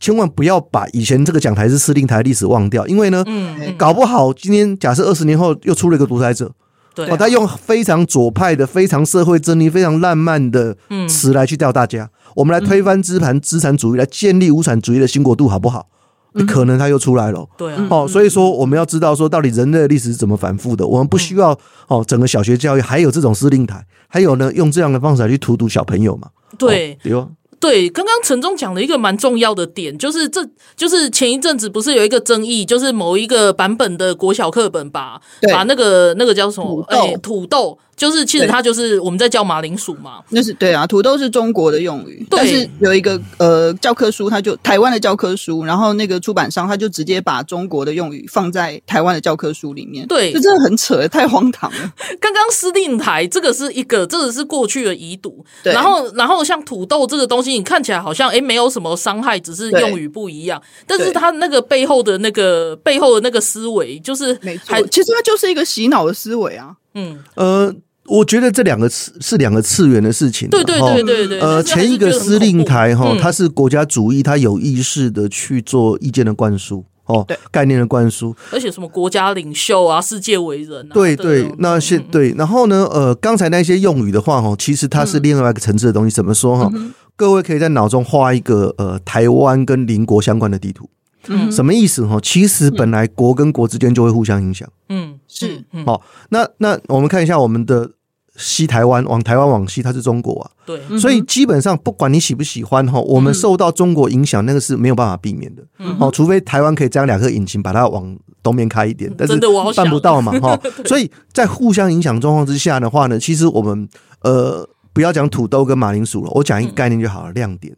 [0.00, 6.52] 千万不要把以前这个讲台是司令台历史忘掉，因为呢，嗯，搞不好今天假设二十年后又出了一个独裁者。
[6.94, 10.76] 对、啊，他用非常左派的、非常社会正义、非常浪漫的
[11.08, 12.04] 词来去钓大家。
[12.04, 15.88] 嗯、我们来推翻资盘资产主义，来建立无产主义的新国度，好不好？
[16.34, 17.48] 嗯、可能他又出来了。
[17.56, 20.86] 对、啊，哦，所以说我们要知道说，到底人类的历史是怎么反复的。
[20.86, 26.28] 我们不需要哦，整个小学教育还有这种司令台，还有呢，用这样的方式来去荼毒小朋友嘛？
[26.58, 27.30] 对，有、哦。
[27.60, 35.18] 对，刚刚陈忠讲了一个蛮重要的点，就是这就是前一阵子不是有一个争议，就是某一个版本的国小课本把
[35.50, 37.78] 把那个那个叫什么土豆，哎，土豆。
[37.96, 42.38] 就是其实它就是我们在叫马铃薯嘛，那是对啊，土豆是中国的用语，对。
[42.38, 51.92] 但是有一个呃教科书，它就台湾的教科书，然后那个出版商他就直接把中国的用语放在台湾的教科书里面，对，这真的很扯，太荒唐了。
[52.20, 55.72] 刚刚司令台这个是一个，这个是过去的遗毒，对。
[55.72, 66.76] 然后然后像土豆这个东西，你看起来好像诶没有什么伤害，只是用语不一样，但是它那个背后的那个背后的那个思维，就是没错，其实它就是一个洗脑的思维啊。
[66.94, 67.74] 嗯呃，
[68.06, 70.48] 我觉得这两个次是两个次元的事情。
[70.48, 71.40] 对对对对对。
[71.40, 80.94] 呃，前一个司令台哈，它是国家主义，它有意识的去做意见的灌输哦，对概念的灌输，而且什么国家领袖啊，世界伟人啊。
[80.94, 86.14] 对对，那些对，然后呢，呃，刚才那些用语的话哈，其实它是另外一个层次的东西。
[86.14, 86.70] 怎么说哈？
[87.16, 90.88] 各位可以在脑中画一个呃台湾跟邻国相关的地图。
[91.28, 92.18] 嗯，什么意思哈？
[92.22, 94.68] 其实本来国跟国之间就会互相影响。
[94.88, 95.64] 嗯，是。
[95.86, 97.90] 好，那那我们看一下我们的
[98.36, 100.50] 西台湾，往台湾往西，它是中国啊。
[100.66, 100.98] 对。
[100.98, 105.62] 所以基本上不管你喜不喜欢哈，我们受到中国影响，那个是没有办法避免的。
[105.78, 105.96] 嗯。
[105.96, 109.38] 好，除非台湾可以将两颗引擎把它往东面开一点，但是
[109.74, 110.58] 办不到嘛哈。
[110.84, 113.88] 所以在互相影响状况之下的话呢，其实我们
[114.20, 117.74] 呃不要讲土豆跟马铃薯了，我讲一个概念就好了，亮点。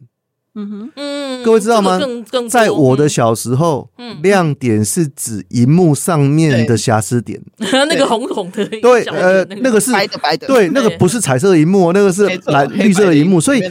[0.59, 1.99] 嗯哼，嗯，各位知道吗？
[2.49, 3.89] 在我的小时候，
[4.23, 7.39] 亮点是指荧幕上面的瑕疵点，
[7.87, 9.77] 那个红红的，对，呃，那个。
[9.79, 13.61] 是白的白的，对，那个不是彩色的荧幕，那个是蓝绿色的荧幕，所以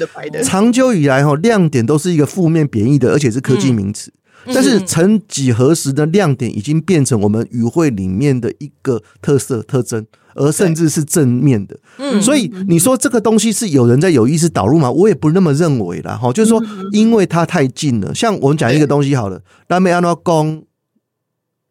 [0.44, 4.12] 长久以来哈，亮点都是一个负面贬义的，而且是科技名词。
[4.55, 10.07] 但是曾几何时的亮点已经变成我们语汇里面的一个特色特征。
[10.37, 11.77] 而甚至是正面的。
[11.99, 14.90] 嗯，所以你说这个东西是有人在有意识导入吗？
[14.90, 16.16] 我也不那么认为啦。
[16.16, 18.14] 哈，就是说，因为它太近了。
[18.14, 20.62] 像我们讲一个东西好了，拉美安诺讲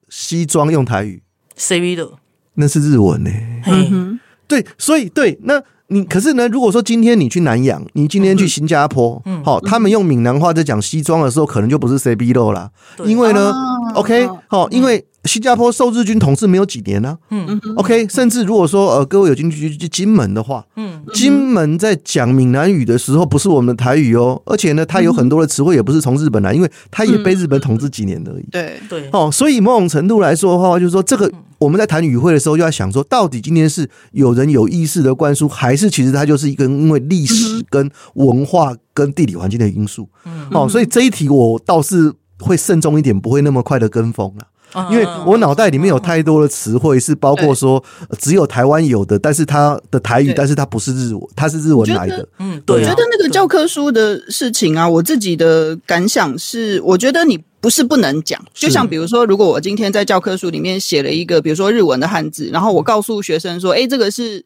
[0.10, 1.24] 西装用台语
[1.58, 2.10] ，CV 的，
[2.56, 3.62] 那是日文呢、欸。
[3.68, 5.64] 嗯哼，对，所以对那。
[5.88, 6.48] 你可是呢？
[6.48, 12.72] 如果说今天你去南洋，你今天去新加坡，嗯，好，他们用闽南话在讲西装的时候，可能就不是 C B 肉啦，
[13.06, 13.54] 因为呢
[13.94, 15.06] ，OK，好，因为。
[15.26, 28.80] 新加坡受日军统治没有几年呢、啊，嗯，OK，甚至如果说呃各位有进去去金门的话，嗯，金门在讲闽南语的时候不是我们的台语哦，而且呢，它有很多的词汇也不是从日本来，因为它也被日本统治几年而已，对。
[28.88, 44.46] 对，哦，所以某种程度来说的话，就是说这个我们在谈语汇的时候，就要想说，到底今天是有人有意识的灌输，还是其实它就是一个因为历史跟文化跟地理环境的因素，嗯，哦，所以这一题我倒是会慎重一点，不会那么快的跟风了。
[44.92, 47.84] 因为我脑袋里面有太多的词汇，是包括说
[48.20, 52.28] 只有台湾有的，但是它的台语，但是它不是日文，它是日文来的。
[52.40, 52.78] 嗯，对。
[52.78, 58.44] 我觉得那个教科书的事情啊，我自己的感想是，我觉得你不是不能讲。
[58.54, 64.44] 就像比如说，如果我今天在教科书里面写了一个，比如说日文的汉字，然后我告诉学生说，哎，这个是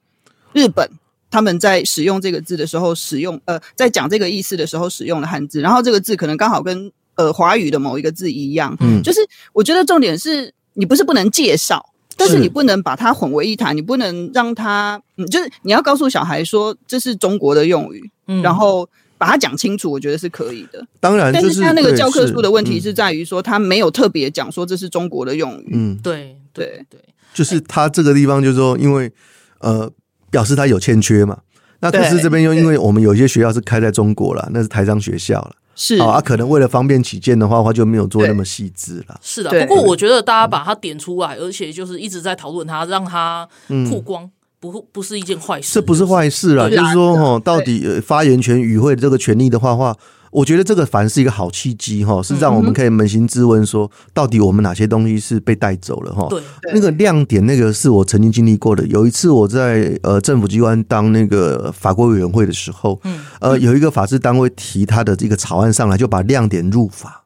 [0.53, 0.89] 日本
[1.31, 6.91] 他们在使用这个字的时候使用，呃，在讲这个意思的时候使用的汉字，然后这个字可能刚好跟。
[7.19, 9.19] 呃，华语的某一个字一样，嗯，就是
[9.51, 20.81] 我觉得重点是你不是不能介绍，但是你不能把它混为一谈，你不能让它，嗯，就是你要告诉小孩说这是中国的用语，嗯，然后把它讲清楚，我觉得是可以的。
[21.01, 27.01] 当然，但是他那个教科书的问题是在于说他没有特别讲说这是中国的用语，嗯，对对对，
[27.33, 29.11] 就是他这个地方就是说，因为
[29.59, 29.91] 呃，
[30.31, 31.39] 表示他有欠缺嘛，
[31.81, 35.51] 那可是这边又因为我们有些学校是开在中国了，那是台商学校了。
[35.81, 39.17] 是啊，可能为了方便起见的话，他就没有做那么细致了。
[39.21, 43.47] 是的，不过我觉得大家把它点出来，而且就是一直在讨论它，让它
[43.89, 45.75] 曝光，不不是一件坏事。
[45.75, 49.95] 这不是坏事啦，就是说哈，到底发言权、与会的这个权利的话话。
[50.31, 56.27] 我觉得这个反而是一个好契机哈，是让我们可以扪心自问说，到底我们哪些东西是被带走了哈？
[56.29, 56.41] 对，
[56.73, 58.85] 那个亮点，那个是我曾经经历过的。
[58.87, 67.23] 有一次我在呃政府机关当那个法规委员会的时候，嗯，呃，有一个法制单位提他的这个草案上来，就把亮点入法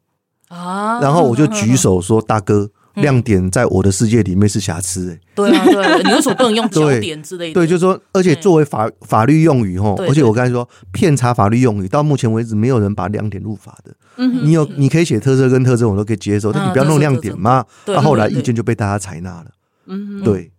[0.50, 2.70] 啊，然后我就举手说，大哥。
[2.96, 7.54] 亮点在我的世界里面是瑕疵，欸，对啊，对，你为什么不能用 焦点之类的？
[7.56, 13.92] 对，就是说，而且作为法法律用语哈，而且我刚才说骗查法律用语，到目前为止没有人把亮点入法的。
[14.18, 17.66] 嗯，你有你可以写特色跟特征，我都可以接受，但你不要弄亮点嘛。
[17.88, 19.46] 那后来意见就被大家采纳了。
[19.88, 20.52] 嗯，对。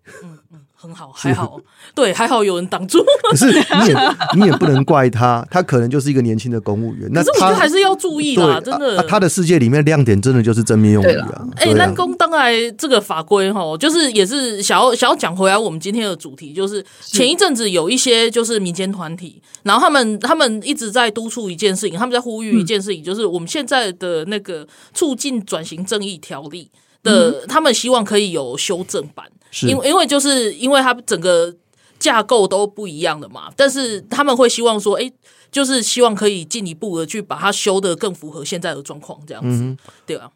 [0.84, 1.58] 很好，还好，
[1.94, 3.02] 对，还好有人挡住。
[3.30, 3.96] 可是你也
[4.36, 7.10] 你也不能怪他，他可能就是一个年轻的公务员。
[7.10, 9.02] 可是我觉得还是要注意啦，真的。
[9.04, 11.46] 他的世界里面亮点真的就是正面用语啊。
[11.56, 26.70] 哎，那公当然这个法规哈，就是也是想要想要讲回来，我们今天的主题就是前一阵子有一些就是民间团体，然后他们他们一直在督促一件事情，他们在呼吁一件事情，就是我们现在的那个促进转型正义条例
[27.04, 29.24] 的，他们希望可以有修正版。
[29.62, 31.54] 因为因为就是因为它整个
[32.00, 35.08] 架构都不一样的嘛，但是他们会希望说，哎，
[35.52, 40.28] 就是希望可以进一步的去把它修的更符合现在的状况，这样子，嗯、对啊？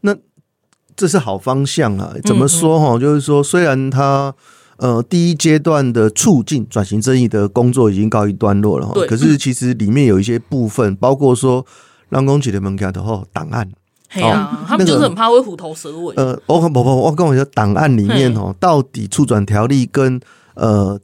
[0.00, 0.16] 那
[0.96, 2.14] 这是好方向啊！
[2.24, 2.96] 怎么说哈？
[2.96, 4.34] 嗯、就是说，虽然它
[4.78, 11.64] 呃第一阶段的促进转型正义的工作已经告一段落了，哈，可是其实里面有一些部分，包括说
[12.08, 13.70] 让公企的门槛的后档案。
[14.14, 16.14] 对啊，他们就是很怕会虎头蛇尾。
[16.16, 20.20] 呃，我不不，我跟我说，档案里面哦，到底促转条例跟
[20.54, 20.98] 呃，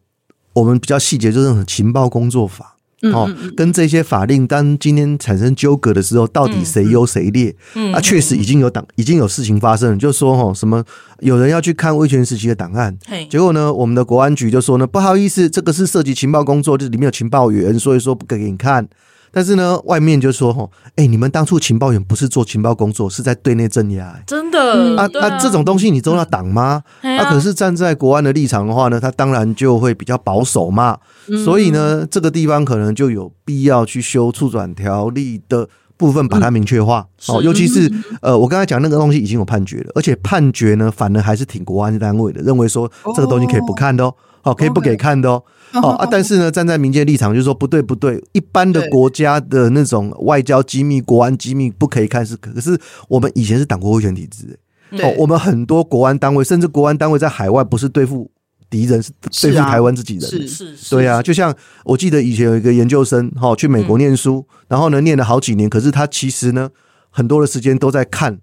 [0.53, 2.77] 我们比较细节就是情报工作法
[3.13, 7.57] 哦，跟这些法令，当今天产生纠葛的时候，到底谁优谁劣？
[7.75, 10.85] 嗯啊，确实已经有档，已经有事情发生了，就说哈，什么
[11.21, 12.97] 有人要去看威权时期的档案，
[13.31, 18.87] 结果呢，我们的国安局就说呢，不好意思，这个是涉及情报工作，就是里面有情报员，所以说不给你看。
[19.33, 25.39] 但是呢，外面就说：“吼，哎，你们当初情报员不是做情报工作，是在对内镇压。”真的啊啊！
[25.39, 26.83] 这种东西你都要挡吗？
[27.03, 30.99] 那可是站在国安的立场的话呢，他当然就会比较保守嘛。
[31.45, 37.07] 所以呢，这个地方可能就有必要去修促转条例的部分，把它明确化。
[37.29, 45.43] 哦，尤其是呃，我刚才讲那个东西已经有判决了，而且判决呢，反而还是挺国安单位的，认为说这个东西可以不看的哦，好，可以不给看的哦。
[45.75, 52.77] 哦啊，但是呢，站在民间立场就是说不对不对，一般的国家的那种外交机密、国安机密不可以看是可，可是
[53.09, 54.59] 我们以前是党国威权体制，
[55.01, 58.29] 哦，我们很多国安单位，甚至国安单位在海外不是对付
[58.69, 60.75] 敌人，是对付台湾自己人，是。
[60.75, 66.71] 是，对啊，就像我记得以前有一个研究生哈去美国念书，然后呢念了好几年，可是他其实呢
[67.11, 68.41] 很多的时间都在看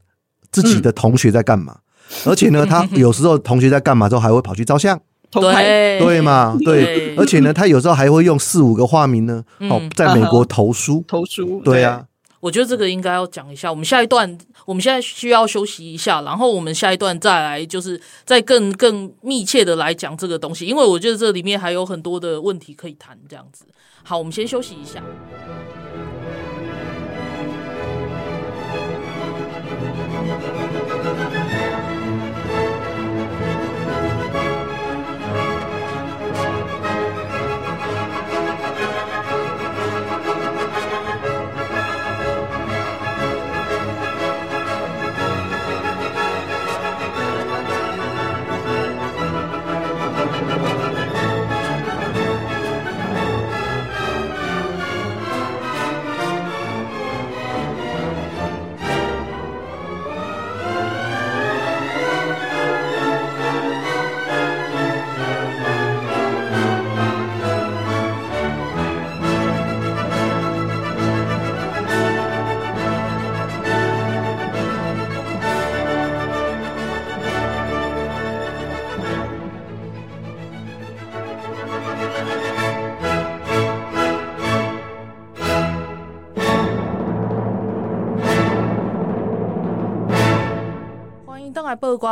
[0.50, 1.80] 自己的同学在干嘛，
[2.24, 4.98] 而且呢 他有时候同学在干嘛之后还会跑去照相。
[5.40, 6.00] 对。
[6.00, 12.06] 对嘛，对，而且呢，他有时候还会用四五个化名呢，哦，在美国投书，投书，对啊。
[12.40, 13.70] 我觉得这个应该要讲一下。
[13.70, 23.18] 我们下一段，我们现在需要休息一下，然后我们下一段再来，就是再更更密切的来讲这个东西，因为我觉得这里面还有很多的问题可以谈。
[23.28, 23.66] 这样子，
[24.04, 25.02] 好，我们先休息一下。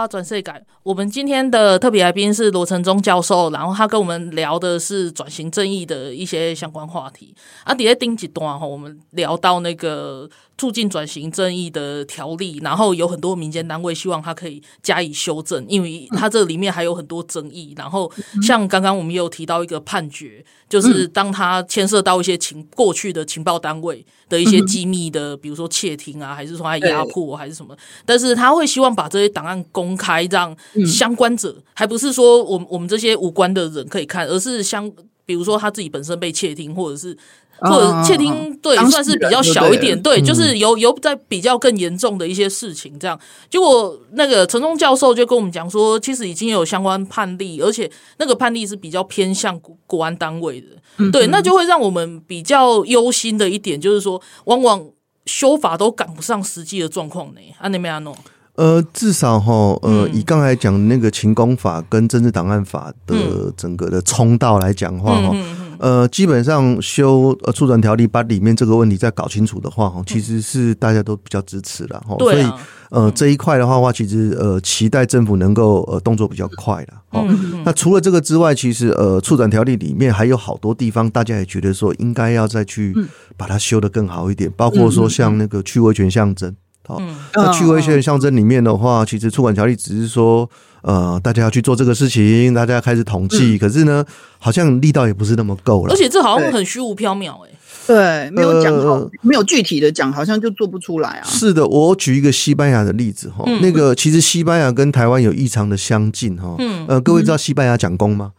[0.05, 7.33] 八卦转世界，我们今天的特别来宾是罗成忠教授，然后他跟我们聊的是转型正义的一些相关话题。
[7.63, 10.29] 啊，底下丁几段哈，我们聊到那个。
[10.57, 17.73] 促进转型正义的条例，然后有很多民间单位希望他可以加以修正，因为它这里面还有很多争议。
[17.75, 18.09] 然后
[18.41, 27.75] 像刚刚我们也有提到一个判决，就是当他牵涉到一些情过去的情报单位的一些机密的，比如说窃听啊，还是说他压迫还是什么，
[28.05, 34.91] 但是他会希望把这些档案公开，让相关者，还不是说我们我们这些无关的人可以看，而是相
[35.25, 37.15] 比如说他自己本身被窃听，或者是。
[37.57, 43.17] 或者窃听，对，算是比较小一点，对，就是有有在比较更严重的一些事情，这样。
[43.49, 49.57] 结果那个陈忠教授就跟我们讲说，其实已经有相关判例，而且那个判例是比较偏向
[49.87, 50.67] 国安单位的，
[51.13, 54.89] 对，那就会让我们比较忧心的一点，就是说，往往
[55.25, 57.39] 修法都赶不上实际的状况呢。
[57.59, 58.13] 安内梅亚诺，
[58.55, 63.15] 呃，至少哈，呃，以刚才讲那个勤工法跟政治档案法的
[63.57, 65.35] 整个的冲道来讲的话哈。
[65.77, 72.15] 呃，基本上修呃促转条例，把里面这个问题再搞清楚的话，哈，其实是大家都比较支持的哈。
[72.17, 72.49] 所以
[72.91, 76.93] 呃这一块的话，话其实呃期待政府能够呃动作比较快了。
[77.09, 77.27] 哦，
[77.65, 82.95] 那除了这个之外，其实呃促转条例里面还有好多地方，大家也觉得说应该要再去
[83.35, 86.55] 把它修得更好一点，包括说像那个趣味权象征。
[86.87, 87.01] 好，
[87.33, 90.49] 那趣味权象征里面的话，其实出版条例只是说。
[90.87, 94.05] 呃，大家要去做这个事情，大家要开始统计，嗯、可是呢，
[94.37, 95.91] 好像力道也不是那么够了。
[95.91, 97.49] 而且这好像很虚无缥缈哎，
[97.87, 101.23] 对，没有讲好，呃、没有具体的讲，好像就做不出来啊。
[101.25, 106.53] 是的，我举一个西班牙的例子哈，嗯、那个其实西班牙跟台湾有异常的相近哈。
[106.59, 108.33] 嗯，呃，各位知道西班牙讲公吗？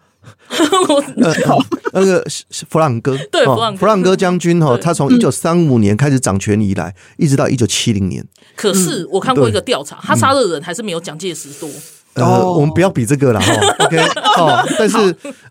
[0.88, 1.58] 我知道，
[1.92, 2.24] 那个
[2.68, 4.16] 弗朗哥， 对，弗朗哥。
[4.16, 8.24] 将军哈，他从一九三五年开始掌权以来，一直到一九七零年。
[8.54, 11.68] 可是我看过一个调查，他杀的人还是没有蒋介石多。
[12.16, 13.52] 呃，我们不要比这个了 哈
[13.84, 13.98] ，OK，
[14.38, 14.96] 哦，但是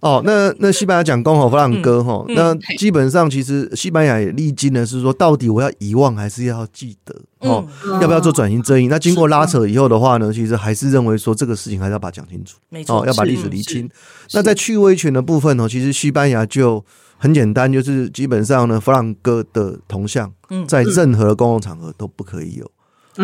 [0.01, 7.66] 哦，那那西班牙讲公哈弗朗哥哈，那基本上其实西班牙也历经的是说，到底我要遗忘还是要记得哦？
[8.01, 8.88] 要不要做转型正义？
[8.88, 13.89] 那经过拉扯以后的话呢，其实还是认为说这个事情还是要把它讲清楚，没错，要把历史厘清。
[14.34, 16.84] 那在趣味权的部分呢，其实西班牙就
[17.18, 20.32] 很简单，就是基本上呢，弗朗哥的铜像
[20.68, 22.72] 在任何的公共场合都不可以有。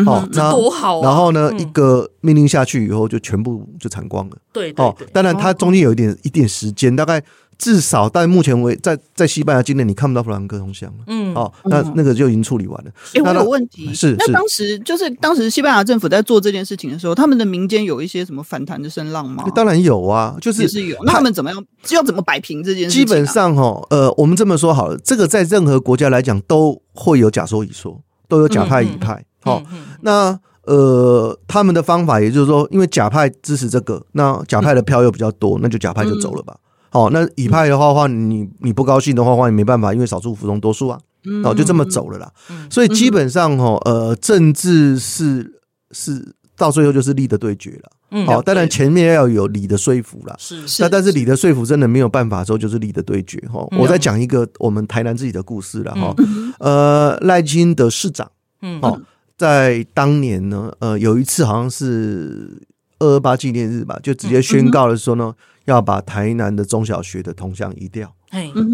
[0.06, 1.04] 哦，那多好啊！
[1.04, 4.38] 然后呢，一个命令下去以后，就全部就铲光了。
[4.54, 7.22] 对，哦，当然它中间有一点一点时间，大概
[7.58, 10.92] 至少到目前为在在西班牙境内，你看不到弗朗克铜像。
[11.08, 12.92] 嗯，哦，那那个就已经处理完了。
[13.14, 13.94] 哎，我有问题。
[13.94, 19.44] 是，那当时就是当时西班牙政府在做这件事情的时候，他们的民间有一些什么反弹的声浪吗？
[19.54, 20.98] 当然有啊，就是是有。
[21.04, 21.66] 那他们怎么样？
[21.90, 23.06] 要怎么摆平这件事情？
[23.06, 29.26] 基本上哈，呃，我们这么说好了，这个在任何国家来讲都会有假说乙说，都有假派乙派。
[29.42, 29.62] 好，
[30.02, 30.40] 那。
[30.64, 36.56] 呃，他们的方法也就是说，因为甲派支持这个，那甲派的票又比较多，那就甲派就走了吧。
[36.92, 41.00] 好，那乙派的话话，你你不高兴的话话，你没办法，因为少数服从多数啊，
[41.44, 42.32] 哦，就这么走了啦。
[42.70, 45.52] 所以基本上哈，呃，政治是
[45.90, 48.26] 是到最后就是利的对决了。
[48.28, 50.36] 好，当然前面要有理的说服了。
[50.38, 50.84] 是是。
[50.84, 53.68] 那但是理的说服真的没有办法的时候，就是利的对决哈。
[53.80, 56.16] 我再讲一个我们台南自己的故事了哈。
[56.60, 58.30] 呃，赖清德市长，
[58.62, 58.96] 嗯，好。
[59.42, 62.62] 在当年呢，呃，有一次好像是
[63.00, 65.34] 二二八纪念日吧，就直接宣告了说呢，
[65.66, 68.16] 要把台南的中小学的铜像移掉。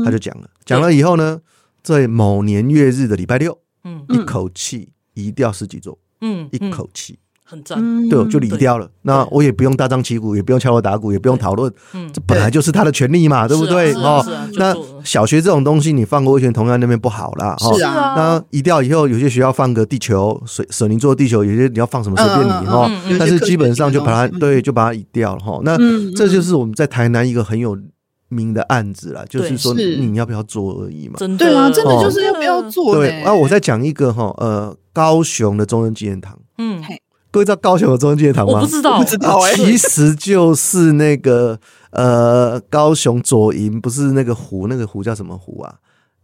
[0.03, 1.39] 他就讲了，讲了以后呢，
[1.81, 7.17] 在某年月日的礼拜六，嗯，一口气移掉十几座，嗯，一口气。
[7.49, 8.89] 很赞，对，就离掉了。
[9.03, 13.93] 那我也不用大张旗鼓，也不用敲锣打鼓，也不用讨论，嗯，这本来就是他的权利嘛，对不对？
[13.93, 14.21] 哦，
[14.55, 17.55] 那小学这种东西，你放个威权同样那边不好啦。
[17.57, 18.13] 是啊。
[18.17, 22.91] 那移掉以后，有些学校放个地球，水水泥做地球，有些你要放什么随便你哈。
[23.17, 25.61] 但是基本上就把它，对，就把它移掉了哈。
[25.63, 25.77] 那
[26.17, 27.77] 这就是我们在台南一个很有
[28.27, 31.13] 名的案子啦，就是说你要不要做而已嘛。
[31.17, 32.93] 真的，对啊，真的就是要不要做。
[32.93, 36.83] 对，那我再讲一个哈，呃，高雄的中正纪念堂，嗯。
[37.37, 38.53] 各位知道高雄的中正纪念堂吗？
[38.53, 39.39] 我不知道，不知道。
[39.53, 41.59] 其实就是那个
[41.91, 45.75] 呃，高雄左营，不是那个湖，那个湖叫什么湖啊？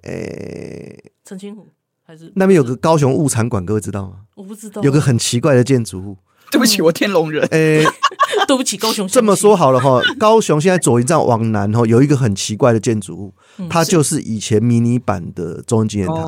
[0.02, 1.68] 诶，澄清湖
[2.04, 4.22] 还是那边有个高雄物产馆，各位知道吗？
[4.36, 4.82] 我不知道。
[4.82, 6.18] 有个很奇怪的建筑物。
[6.52, 7.44] 对不起，我天龙人。
[7.52, 7.86] 诶，
[8.48, 9.08] 对不起，高雄。
[9.08, 13.34] 这么说好了哈，高雄现在左营站往南哈，有一个很奇怪的建筑物，
[13.70, 16.28] 它就是以前迷你版的中央纪念堂。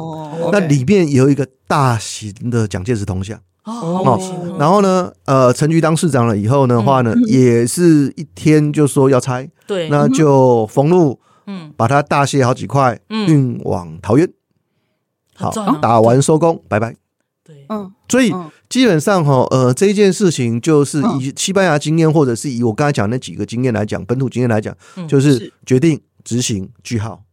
[0.51, 3.41] 那里面有一个大型的蒋介石铜像。
[3.65, 13.27] 哦，然后呢，呃，陈局当市长了以后的话呢，也是一天就说要拆，对，那就封路，嗯，把它大卸好几块，嗯。
[13.27, 14.29] 运往桃园，
[15.35, 15.51] 好，
[15.81, 16.95] 打完收工，拜拜。
[17.43, 18.33] 对，嗯，所以
[18.69, 24.75] 基本上哈，呃，这一件事情就是以西班牙经验，或者是以我刚才讲那几个经验来讲，本土经验来讲，
[25.07, 25.51] 就是。
[25.65, 27.23] 决定执行句号。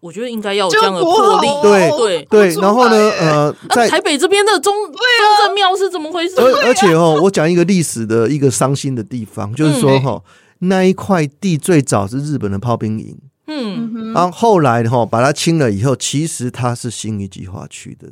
[0.00, 2.54] 我觉得应该要有这样的魄力，对对对。
[2.62, 5.00] 然后呢，呃，在台北这边的中中
[5.42, 6.34] 正庙是怎么回事？
[6.38, 10.22] 而而且哦，我讲一个历史的一个伤心的地方，就是说哈，
[10.60, 18.08] 那一块地最早是日本的炮兵营，嗯，然后后来哈把它清了以后，其实它是新一计划区的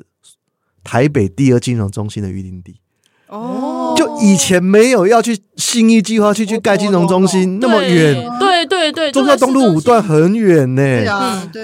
[0.82, 2.76] 台北第二金融中心的预定地。
[3.28, 10.82] 哦，就以前没有要去新一计划去去盖金融中心那么远，对对对，中孝东路五段很远呢。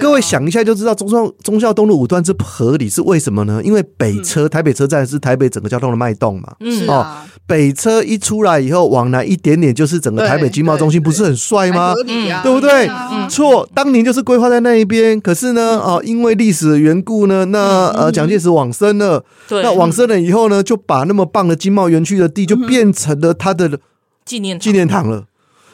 [0.01, 3.61] 各位想一下就知道中孝中孝东路五段是不合理，是为什么呢？
[3.62, 6.53] 因为北车台北车站是台北整个交通的脉动嘛。
[6.61, 7.07] 嗯，哦，
[7.53, 11.94] 北车一出来以后往南一点点就是整个台北经贸中心，不是很帅吗？
[12.42, 12.88] 对不对？
[13.28, 21.53] 错，当年就是规划在那一边，可是呢，哦，因为历史的缘故呢，那呃蒋介石往生了，那往生了以后呢，就把那么棒的。
[21.62, 23.78] 经贸园区的地就变成了他的
[24.24, 25.26] 纪念纪念堂了，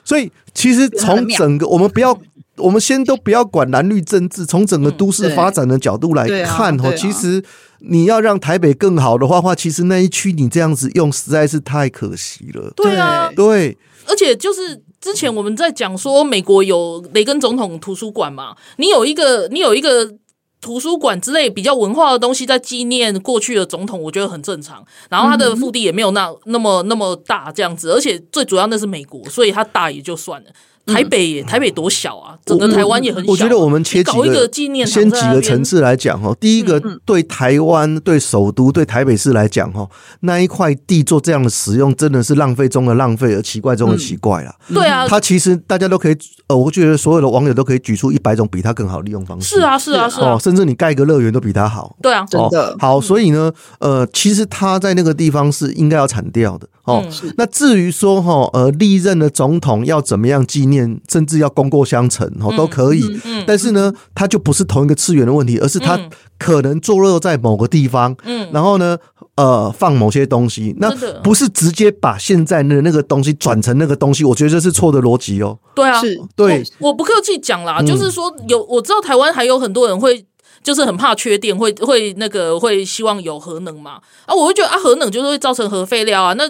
[0.04, 2.12] 所以其实从整个我们不要，
[2.58, 7.42] 我们先都不要管蓝绿政治，从整个都市发展的角度来看哈，其实
[7.78, 12.72] 你要让台北更好的话，话其实那一区你这样子用实在是太可惜了。
[12.76, 20.14] 对啊，对，而且就是之前我们在讲说美国有雷根总统图书馆嘛，你有一个，你有一个。
[20.60, 24.84] 图书馆之类比较文化的东西，在纪念过去的总统，我觉得很正常。
[25.08, 30.50] 然后它的腹地也没有那那么那么大这样子，而且最主要那是美国，所以它大也就算了。
[30.88, 32.34] 台北，台北多小啊！
[32.44, 33.30] 整个台湾也很小。
[33.30, 34.48] 我觉得我们切几个，
[34.86, 36.34] 先几个层次来讲哈。
[36.40, 39.86] 第一个，对台湾、对首都、对台北市来讲哈，
[40.20, 44.54] 那一块地做这样的使用，真的是浪费中的浪费，而奇怪中的奇怪了。
[44.72, 46.16] 对啊，它其实大家都可以，
[46.48, 49.56] 呃，我觉得所有的网友都可以举出一百种比它更好的利用方式。
[49.56, 51.96] 是啊，是啊，是啊，甚至你盖个乐园都比它好。
[52.02, 53.00] 对啊，真的好。
[53.00, 56.68] 所以呢，呃，其实它在那个地方是应该要铲掉的。
[56.84, 57.04] 哦，
[57.36, 60.77] 那至于说哈，呃，历任的总统要怎么样纪念，
[61.10, 61.48] 甚至要。
[61.58, 65.98] 功过相成哦，都可以，嗯嗯、但是呢，它就不是同一个次元的问题，而是它
[66.38, 68.96] 可能坐落在某个地方，嗯，然后呢，
[69.34, 70.88] 呃，放某些东西，那
[71.20, 75.58] 不是直接把现在的那个东西转成那个东西，我觉得这是错的逻辑哦。
[75.74, 76.16] 对啊，是。
[76.36, 76.62] 对。
[76.78, 80.24] 我，我不客气讲啦，嗯、就是说有我知道台湾还有很多人会。
[80.68, 83.92] 就是很怕缺电，会会那个会希望有核能嘛？
[84.26, 86.34] 啊，我会觉得啊，核能就是会造成核废料啊。
[86.34, 86.46] 那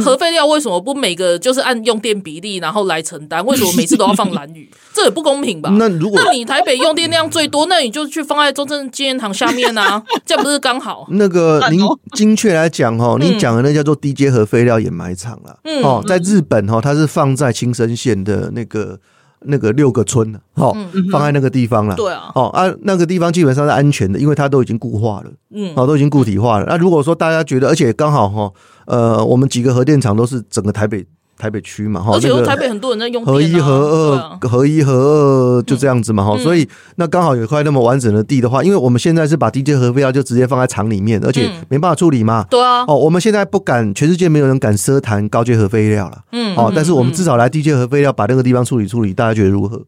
[0.00, 3.46] 核废料为什么不每个就是按用电比例然后来承担？
[3.46, 4.68] 为什么每次都要放蓝雨？
[4.92, 5.70] 这也不公平吧？
[5.78, 11.06] 那如果那你台北用电量最多，那你就去放在中正纪念堂下面啊， 这样不是刚好？
[11.10, 11.80] 那个您
[12.16, 15.60] 精确来讲哦，您讲的那叫做低阶核废料掩埋场了。
[15.62, 18.98] 嗯，哦，在日本哦，它是放在青森县的那个。
[19.42, 20.76] 那个六个村哦，
[21.10, 21.94] 放在那个地方了。
[21.96, 26.66] 对啊，哦啊，那个地方基本上是安全的，因为它都已经固化了，嗯，哦，都已经固体化了。
[26.66, 28.52] 那如果说大家觉得，而且刚好哈，
[28.86, 31.06] 呃，我们几个核电厂都是整个台北。
[31.40, 49.80] 台北区嘛，哈，而且台北很多人在用合一、合二、合一、合二就这样子嘛，哈，所以那刚好有一块那么完整的地的话，因为我们现在是把低阶核废料就直接放在厂里面，而且没办法处理嘛，对啊，哦，我们现在不敢，全世界没有人敢奢谈高阶核废料了，嗯，哦，但是我们至少来低阶核废料把那个地方处理处理，大家觉得如何？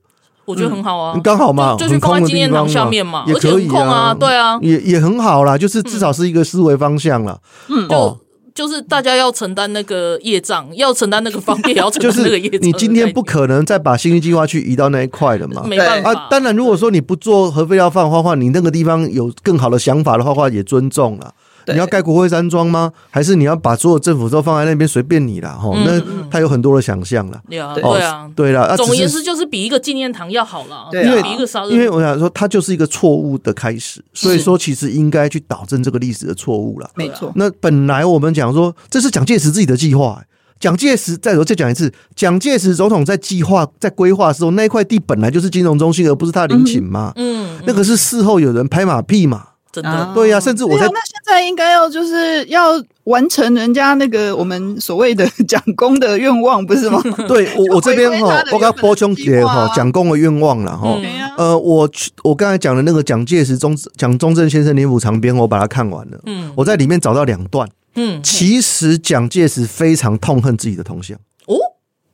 [0.45, 7.39] 我觉得很好啊，刚好嘛，就去放在纪念堂下面嘛，也可以啊，对啊，也也很好啦，就是至少是一个思维方向了，
[7.69, 8.19] 嗯，哦。
[8.55, 12.61] 就是大家要承担那个业障，要承担那个方便，也要承担那个业障。
[12.63, 15.65] 你今天不可能再把新兴计划去移到那一块了嘛？
[15.67, 16.13] 没办法。
[16.13, 21.35] 啊，当然，如果说你不做核废料放的话，你那个地方有更好的想法的话，话也尊重了。
[21.67, 22.93] 你要盖国会山庄吗？
[23.11, 25.51] 还是你要把所有政府都放在那边随便你啦？
[25.51, 27.41] 哈、嗯，那他有很多的想象了。
[27.49, 28.77] 对啊，对啊，对了。
[28.77, 30.89] 总而言之，就是比一个纪念堂要好了。
[30.93, 34.05] 因为比一个烧，因为我想说，它就是一个错误的开始。
[34.13, 36.91] 所以说，其实应该去导正这个历史的错误了。
[36.95, 37.33] 没错。
[37.37, 40.23] 那本来我们讲说，这是蒋介石自己的计划。
[40.59, 47.13] 蒋介石再说，再讲一次，蒋介石总统在计划、在规划的时候，那一块地本来就是金融中心，而不是他的陵寝嘛。
[47.17, 47.59] 嗯。
[47.67, 49.45] 那个是事后有人拍马屁嘛。
[49.73, 52.73] 真的，对呀、啊，甚至我在、啊、那现在应该要就是要
[53.05, 57.03] 完成人家那个我们所谓的 蒋公的愿望，不是吗？
[57.27, 60.95] 对，我我这边哈，我刚补充点哈，蒋公的愿望了哈。
[61.39, 61.91] 呃，我
[62.23, 66.21] 我刚才讲的那个蒋介石中蒋中正先生年谱长编，我把它看完了。
[66.27, 67.67] 嗯，我在里面找到两段。
[67.95, 71.19] 嗯，其实蒋介石非常痛恨自己的同乡。
[71.47, 71.57] 哦，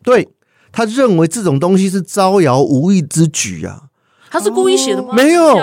[0.04, 0.28] 对，
[0.70, 3.82] 他认为这种东西是招摇无益之举啊。
[4.30, 5.14] 他是故意写的吗？
[5.14, 5.56] 没有，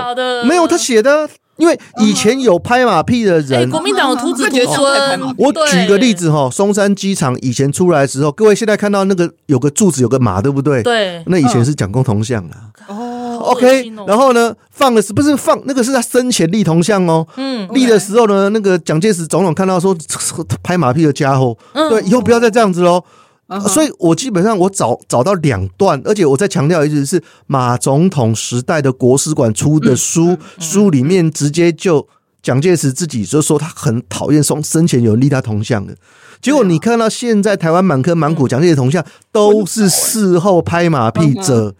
[0.46, 1.30] 没有，他写的。
[1.58, 5.36] 因为以前有拍马屁的人，欸、国民党有徒子徒孙。
[5.38, 10.84] 我举个例子哈，松山机场以前出来的时候，各位现在看到那个有个柱子有个马，对不对？
[10.84, 12.72] 对，那以前是蒋公铜像啊。
[12.88, 17.26] 哦，OK，然后呢，放的是不是放那个是他生前立铜像哦？
[17.38, 19.96] 嗯，立的时候呢，那个蒋介石总统看到说
[20.62, 23.04] 拍马屁的家伙，对，以后不要再这样子喽。
[23.48, 23.68] Uh huh.
[23.68, 32.08] 所以，我基本上我找找到两段，而且我再强调一次，是马总统时代的国史馆出的书，嗯、书里面直接就
[32.42, 35.96] 蒋介石自己就说他很讨厌生生前有人立他铜像的，
[36.42, 41.76] 结果你看到现在台湾满坑满谷蒋介石铜像都是事后拍马屁者。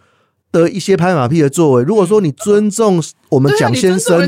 [0.52, 4.18] 的一些拍马屁的作为，如果说你尊重我们蒋先生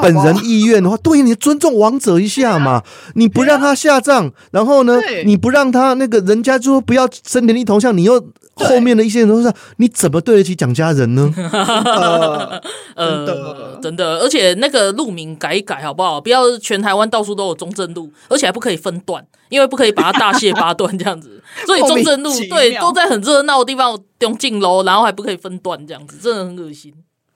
[0.00, 2.82] 本人意愿的话，对，你尊重王者一下嘛，
[3.14, 8.18] 你不让他下葬，然后呢，你不让他那个人家就说不要生田立头像，你又
[8.54, 11.32] 后面的一些人都是，你怎么对得起蒋家人呢？
[11.36, 12.60] 呃，
[12.94, 16.20] 呃，真的，而且那个路名改一改好不好？
[16.20, 21.42] 不要全台湾到处都有中正路，而且还不可以分段，因为不可以把它大卸八段这样子。
[21.66, 26.92] 所以中正路对都在很热闹的地方用进楼，然后还不可以分段这样子，真的很恶心。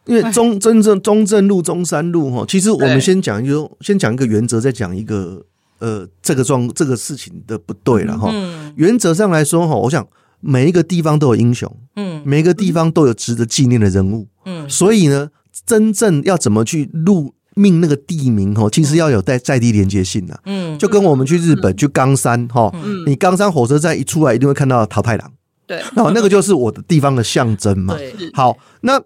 [0.06, 5.42] 因为中真正中正路、中山路哈，其实我们先讲一个，先讲一个原则，再讲一个
[5.80, 8.30] 呃这个状这个事情的不对了哈。
[8.32, 10.06] 嗯、原则上来说哈，我想
[10.40, 15.30] 每一个地方都有英雄，嗯，每一个地方都有值得纪念的人物，嗯，所以呢，
[15.66, 17.34] 真正要怎么去录。
[17.54, 25.32] 命那个地名哈，其实要有在在地连接性的，嗯，就跟我们去日本去冈山哈，嗯，你冈山火车站一出来，一定会看到桃太郎，
[25.66, 27.96] 对，然后那个就是我的地方的象征嘛。
[28.32, 29.02] 好，那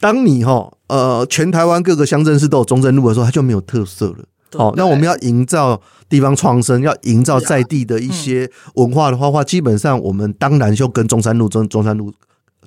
[0.00, 4.24] 当你哈呃全台湾各个乡镇市都有中正路的时候，它就没有特色了。
[4.58, 12.12] 好，那我们要营造地方创生，要营造在地的一些文化的话，话基本上我们当然就跟中山路、中中山路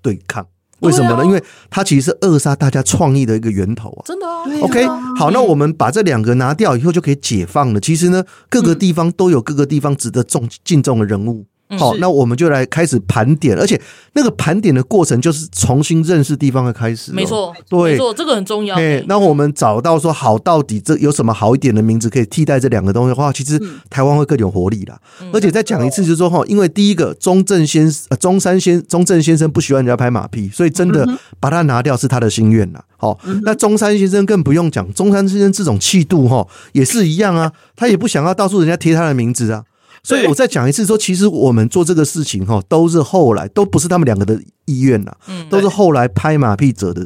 [0.01, 0.45] 对抗。
[0.81, 1.25] 为什么呢？
[1.25, 4.05] 因为它其实是扼杀大家创意的一个源头啊！
[4.05, 4.85] 真的啊，OK，
[5.17, 7.79] 好，那我们把这两个拿掉以后，就可以解放了。
[7.79, 11.47] 其实呢，各个地方都有各个地方值得重敬重的人物。
[11.77, 13.79] 好，那我们就来开始盘点，而且
[14.13, 17.11] 那个盘点的过程就是重新认识地方的开始。
[17.11, 18.77] 没错，对，没错，这个很重要。
[18.77, 24.97] 哎，那我们找到说好，到底这有什么好一点的名字可以替代这两个东西的话，其实台湾会更有活力啦。
[25.33, 31.05] 而且再讲一次，就是说哈，因为第一个中正先呃中山先中正先生不喜欢人家拍马屁，所以真的
[31.41, 32.81] 把它拿掉是他的心愿啦。
[32.95, 39.63] 好，那中山先生更不用讲，中山先生这种气度哈也是一样啊，他也不想要到处人家贴他的名字啊。
[40.07, 45.11] 所以我再讲一次，说其实我们做这个事情哈，都是后来都不是他们两个的意愿呐，
[45.49, 47.05] 都是后来拍马屁者的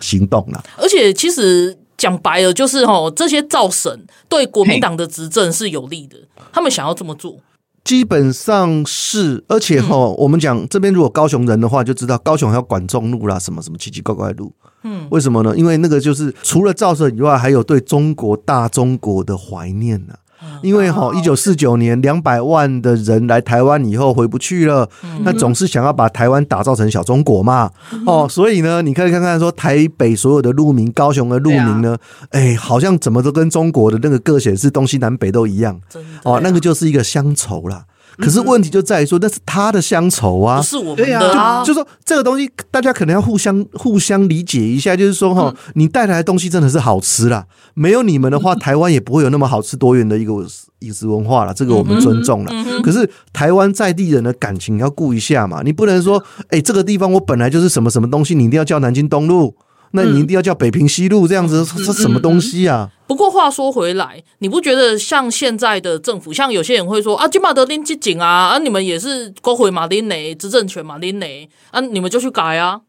[0.00, 0.62] 行动啦。
[0.76, 6.16] 而且其实讲白了，就是哈，这些造神对国民党的执政是有利的，
[6.52, 7.38] 他们想要这么做，
[7.82, 9.42] 基本上是。
[9.48, 14.54] 而且哈，我们讲这边如果高雄人的话，就知道高雄还要管中路啦，什么什么奇奇怪怪的路。
[14.84, 15.52] 嗯，为什么呢？
[15.56, 20.14] 因为那个就是除了造神以外，还有对中国大中国的怀念呐。
[20.62, 24.88] 因为哈，一九四九年两百万的人来台湾以后回不去了，
[25.22, 27.70] 那总是想要把台湾打造成小中国嘛。
[28.06, 31.96] 哦，所以呢，你可以看看说台北所有的路名、高雄的路名呢，
[32.30, 35.80] 哎，好像怎么都跟中国的那个各县市东西南北都一样。
[36.24, 37.84] 哦，那个就是一个乡愁啦。
[38.18, 41.62] 可是问题就在于说，那是他的乡愁啊，不是我们的。
[41.64, 44.96] 就说这个东西，大家可能要互相互相理解一下。
[44.96, 50.32] 就是说哈，你带来的东西真的是好吃啦，没有你们的话，台湾也不会有那么好吃多元的一个
[50.80, 51.52] 饮食文化了。
[51.52, 52.52] 这个我们尊重了。
[52.82, 59.54] 可是台湾在地人的感情要顾一下嘛，你不能说，哎，这个地方我本来就是什么什么东西，你一定要叫南京东路。
[59.96, 62.90] 那你一定要叫北平西路这样子，是什么东西啊？
[63.08, 72.82] 不过话说回来，你不觉得像现在的政府，像有些人会说啊，金马德林基警啊，啊，你们也是勾回马林内执政权马林内啊，你们就去改啊？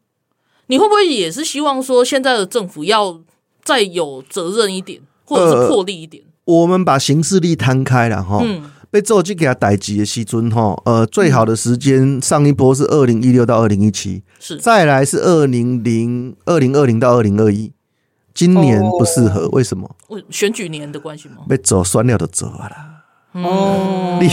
[0.66, 3.20] 你会不会也是希望说现在的政府要
[3.64, 6.22] 再有责任一点，或者是魄力一点？
[6.44, 17.72] 呃、我们把行事力摊开了哈，嗯，被做去给他逮级的时阵吼，呃，最好的时间上一波是二零一六到二零一七，是再来是二零零二零二零到二零二一。
[18.32, 19.96] 今年不适合，为什么？
[20.08, 21.38] 为选举年的关系吗？
[21.48, 23.04] 被走酸料的走啊啦！
[23.32, 24.28] 哦，你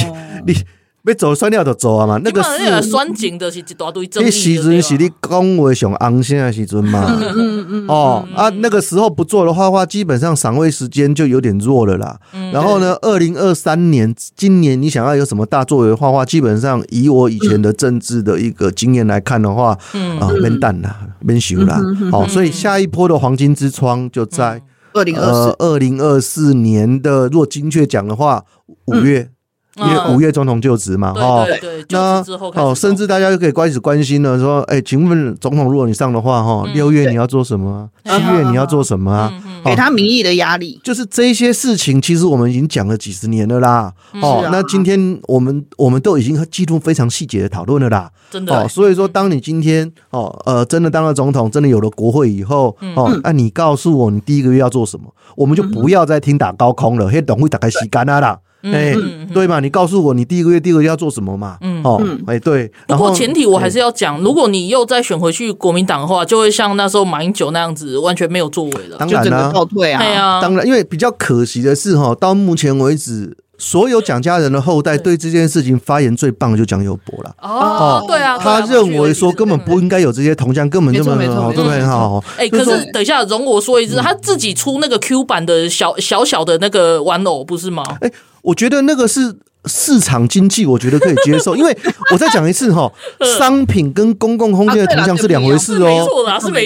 [0.45, 0.59] 你。
[1.05, 4.25] 被走酸掉就走啊嘛，那个是酸井的是一大堆争议。
[4.25, 12.19] 那时阵是你讲话上昂声的时阵嘛，嗯嗯嗯哦啊，那个时候不做的话，话基本上赏味时间就有点弱了啦。
[12.51, 19.77] 然后呢，二零二三年，今年你想要有什么大作为的话，基本上以我以前的政治的一个经验来看的话，
[20.19, 21.79] 啊，免等啦，免修啦。
[22.11, 24.59] 好，所以下一波的黄金之窗就在
[24.93, 28.43] 二零二四二零二四年的，若精确讲的话，
[28.85, 29.29] 五月。
[29.77, 31.45] 因为五月总统就职嘛，哈，
[31.89, 32.23] 那
[32.55, 37.89] 哦，甚至大家就可以开始关心了，说，哎，请问总统，如果你上的话，哈，六月你要做什么？
[38.05, 39.33] 七月你要做什么啊？
[39.65, 43.91] 给他民意的压力，就是这些事情，其实我们已经讲了几十年了啦。
[44.21, 48.09] 哦，那今天我们我们都已经记录非常细节的讨论了啦。
[48.31, 55.13] 真的，所以说，当你今天哦，呃，真的当了总统，真的有了国会以后，哦，那你告诉我，你第一个月要做什么？
[55.35, 58.39] 我们就不要再听打高空了，嘿，等会打开洗干了啦。
[58.73, 59.59] 哎，嗯、对嘛？
[59.59, 61.57] 你告诉我，你第一个月、第二个月要做什么嘛？
[61.61, 62.71] 嗯，哦，哎，对。
[62.87, 69.99] 不过前提我还是要讲，如果你又再选回去国民党的话，就会像那时候马英九那样子，完全没有作为了，当然啦，倒退啊。
[70.01, 77.35] 对啊，当然，因为比较可惜的是，哈，到目前为止，所有蒋家人的后代对这件事情发言最棒的就蒋友柏了。
[77.41, 81.81] 哦，对啊，他认为说根本不应该有这些铜像，根本就没有，好，对不对？
[81.81, 82.23] 好。
[82.37, 87.83] 哎，可是等一下，容我说一次，他自己出那个 Q 版的小小小的那个玩偶，不是吗？
[88.01, 88.11] 哎。
[88.45, 89.35] 我觉得那个是
[89.65, 91.75] 市场经济，我觉得可以接受，因为
[92.11, 92.91] 我再讲一次哈，
[93.39, 96.05] 商品跟公共空间的铜像是两回事哦。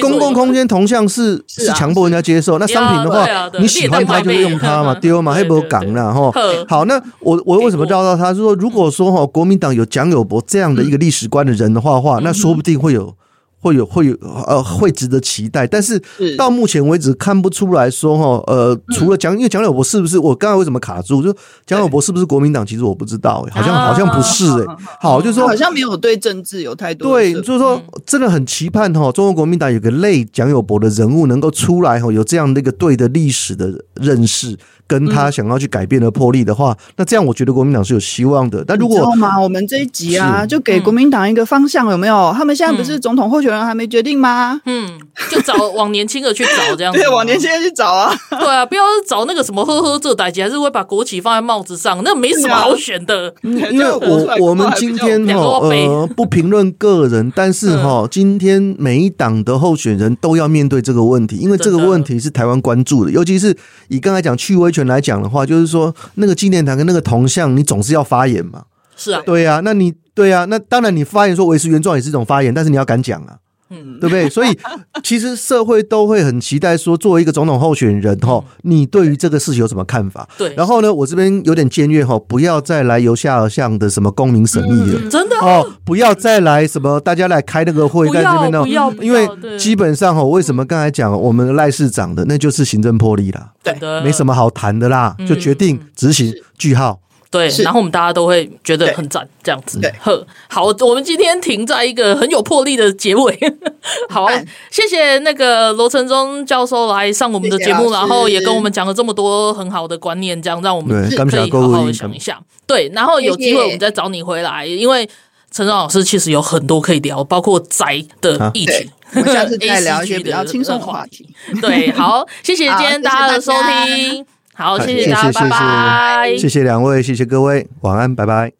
[0.01, 3.25] 公共空间铜像是是强迫人家接受，那商品的话，
[3.59, 6.29] 你喜欢它就用它嘛，丢嘛，还不港了哈。
[6.67, 8.33] 好，那我我为什么绕到他？
[8.33, 13.15] 是说如果说哈，国民党有蒋友柏这样的一个历史观的人的话，话那说不定会有。
[13.59, 16.01] 会有会有呃会值得期待，但是
[16.37, 21.21] 到目前为止看不出来说哈呃除了蒋因为蒋友柏是不是我刚才为什么卡住？
[21.21, 21.35] 就
[21.65, 22.65] 蒋友柏是不是国民党？
[22.65, 24.75] 其实我不知道，好像好像不是哎。
[24.99, 34.57] 好，就是说好像没有对政治有太多对，就是说真的很期盼哈，中国国民党有个类蒋友柏的人物能够出来哈，有这样的一个对的历史的认识。
[34.89, 38.63] 跟他想要去改变的魄力的话，那这样我觉得国民党是有希望的。
[38.65, 39.39] 但如果知道吗？
[39.39, 42.33] 我们这一集啊，就给国民党一个方向，有没有？
[42.35, 44.61] 他们现在不是总统候选人还没决定吗？
[44.65, 46.99] 嗯，就找往年轻的去找这样子。
[47.01, 48.13] 对，往年轻的去找啊。
[48.29, 53.33] 对啊，不要找那个什么呵呵这代级，还是会把国旗放在帽子上，那没什么好选的。
[53.43, 63.55] 因为我我们今天哈呃不评论个人，但是哈今天每一党的候选人都要面对这个问题，因为这个问题是台湾关注的，尤其是
[63.87, 68.63] 以刚才讲去威权来讲的话，就是说那个纪念堂跟那个铜像，你总是要发言嘛？
[68.99, 73.37] 是啊，对啊，那你对啊，那当然你发言说维持原状也是一种发言，但是你要敢讲啊。
[73.71, 74.27] 嗯，对不对？
[74.27, 74.57] 所以
[75.03, 80.27] 其实社会都会很期待说，作为一个总统候选人哈，你对于这个事情有什么看法？
[80.39, 80.51] 对。
[80.55, 88.65] 然后呢，我这边有点僭越哈，不要再来由下而上的什么公民审议了，真的哦，不要再来什么大家来开那个会在这边呢，
[89.01, 89.29] 因为
[89.59, 96.99] 基本上哈，为什么刚才讲我们赖市长的那就是行政魄力啦，对，没什么好谈的啦，就决定执行句号。
[97.31, 99.79] 对，然后我们大家都会觉得很赞，这样子。
[99.99, 103.37] 呵，好，我们今天停在一个很有魄力的结尾。
[104.09, 104.27] 好，
[104.71, 112.41] 谢谢那个罗成忠教授来上我们的节目，然后也跟我们讲了这么多很好的观念，这样让我们可以好好的想一下。
[112.65, 115.07] 对，然后有机会我们再找你回来，因为
[115.51, 118.89] 承宗老师其实有很多可以聊，包括宅的议题。
[119.13, 121.27] 我们下次再聊一些比较轻松的话题。
[121.61, 123.51] 对，好，谢谢今天大家的收
[123.85, 124.25] 听。
[124.59, 126.37] 好，谢谢大家，拜拜。
[126.37, 128.58] 谢谢两位，谢谢各位，晚安，拜拜。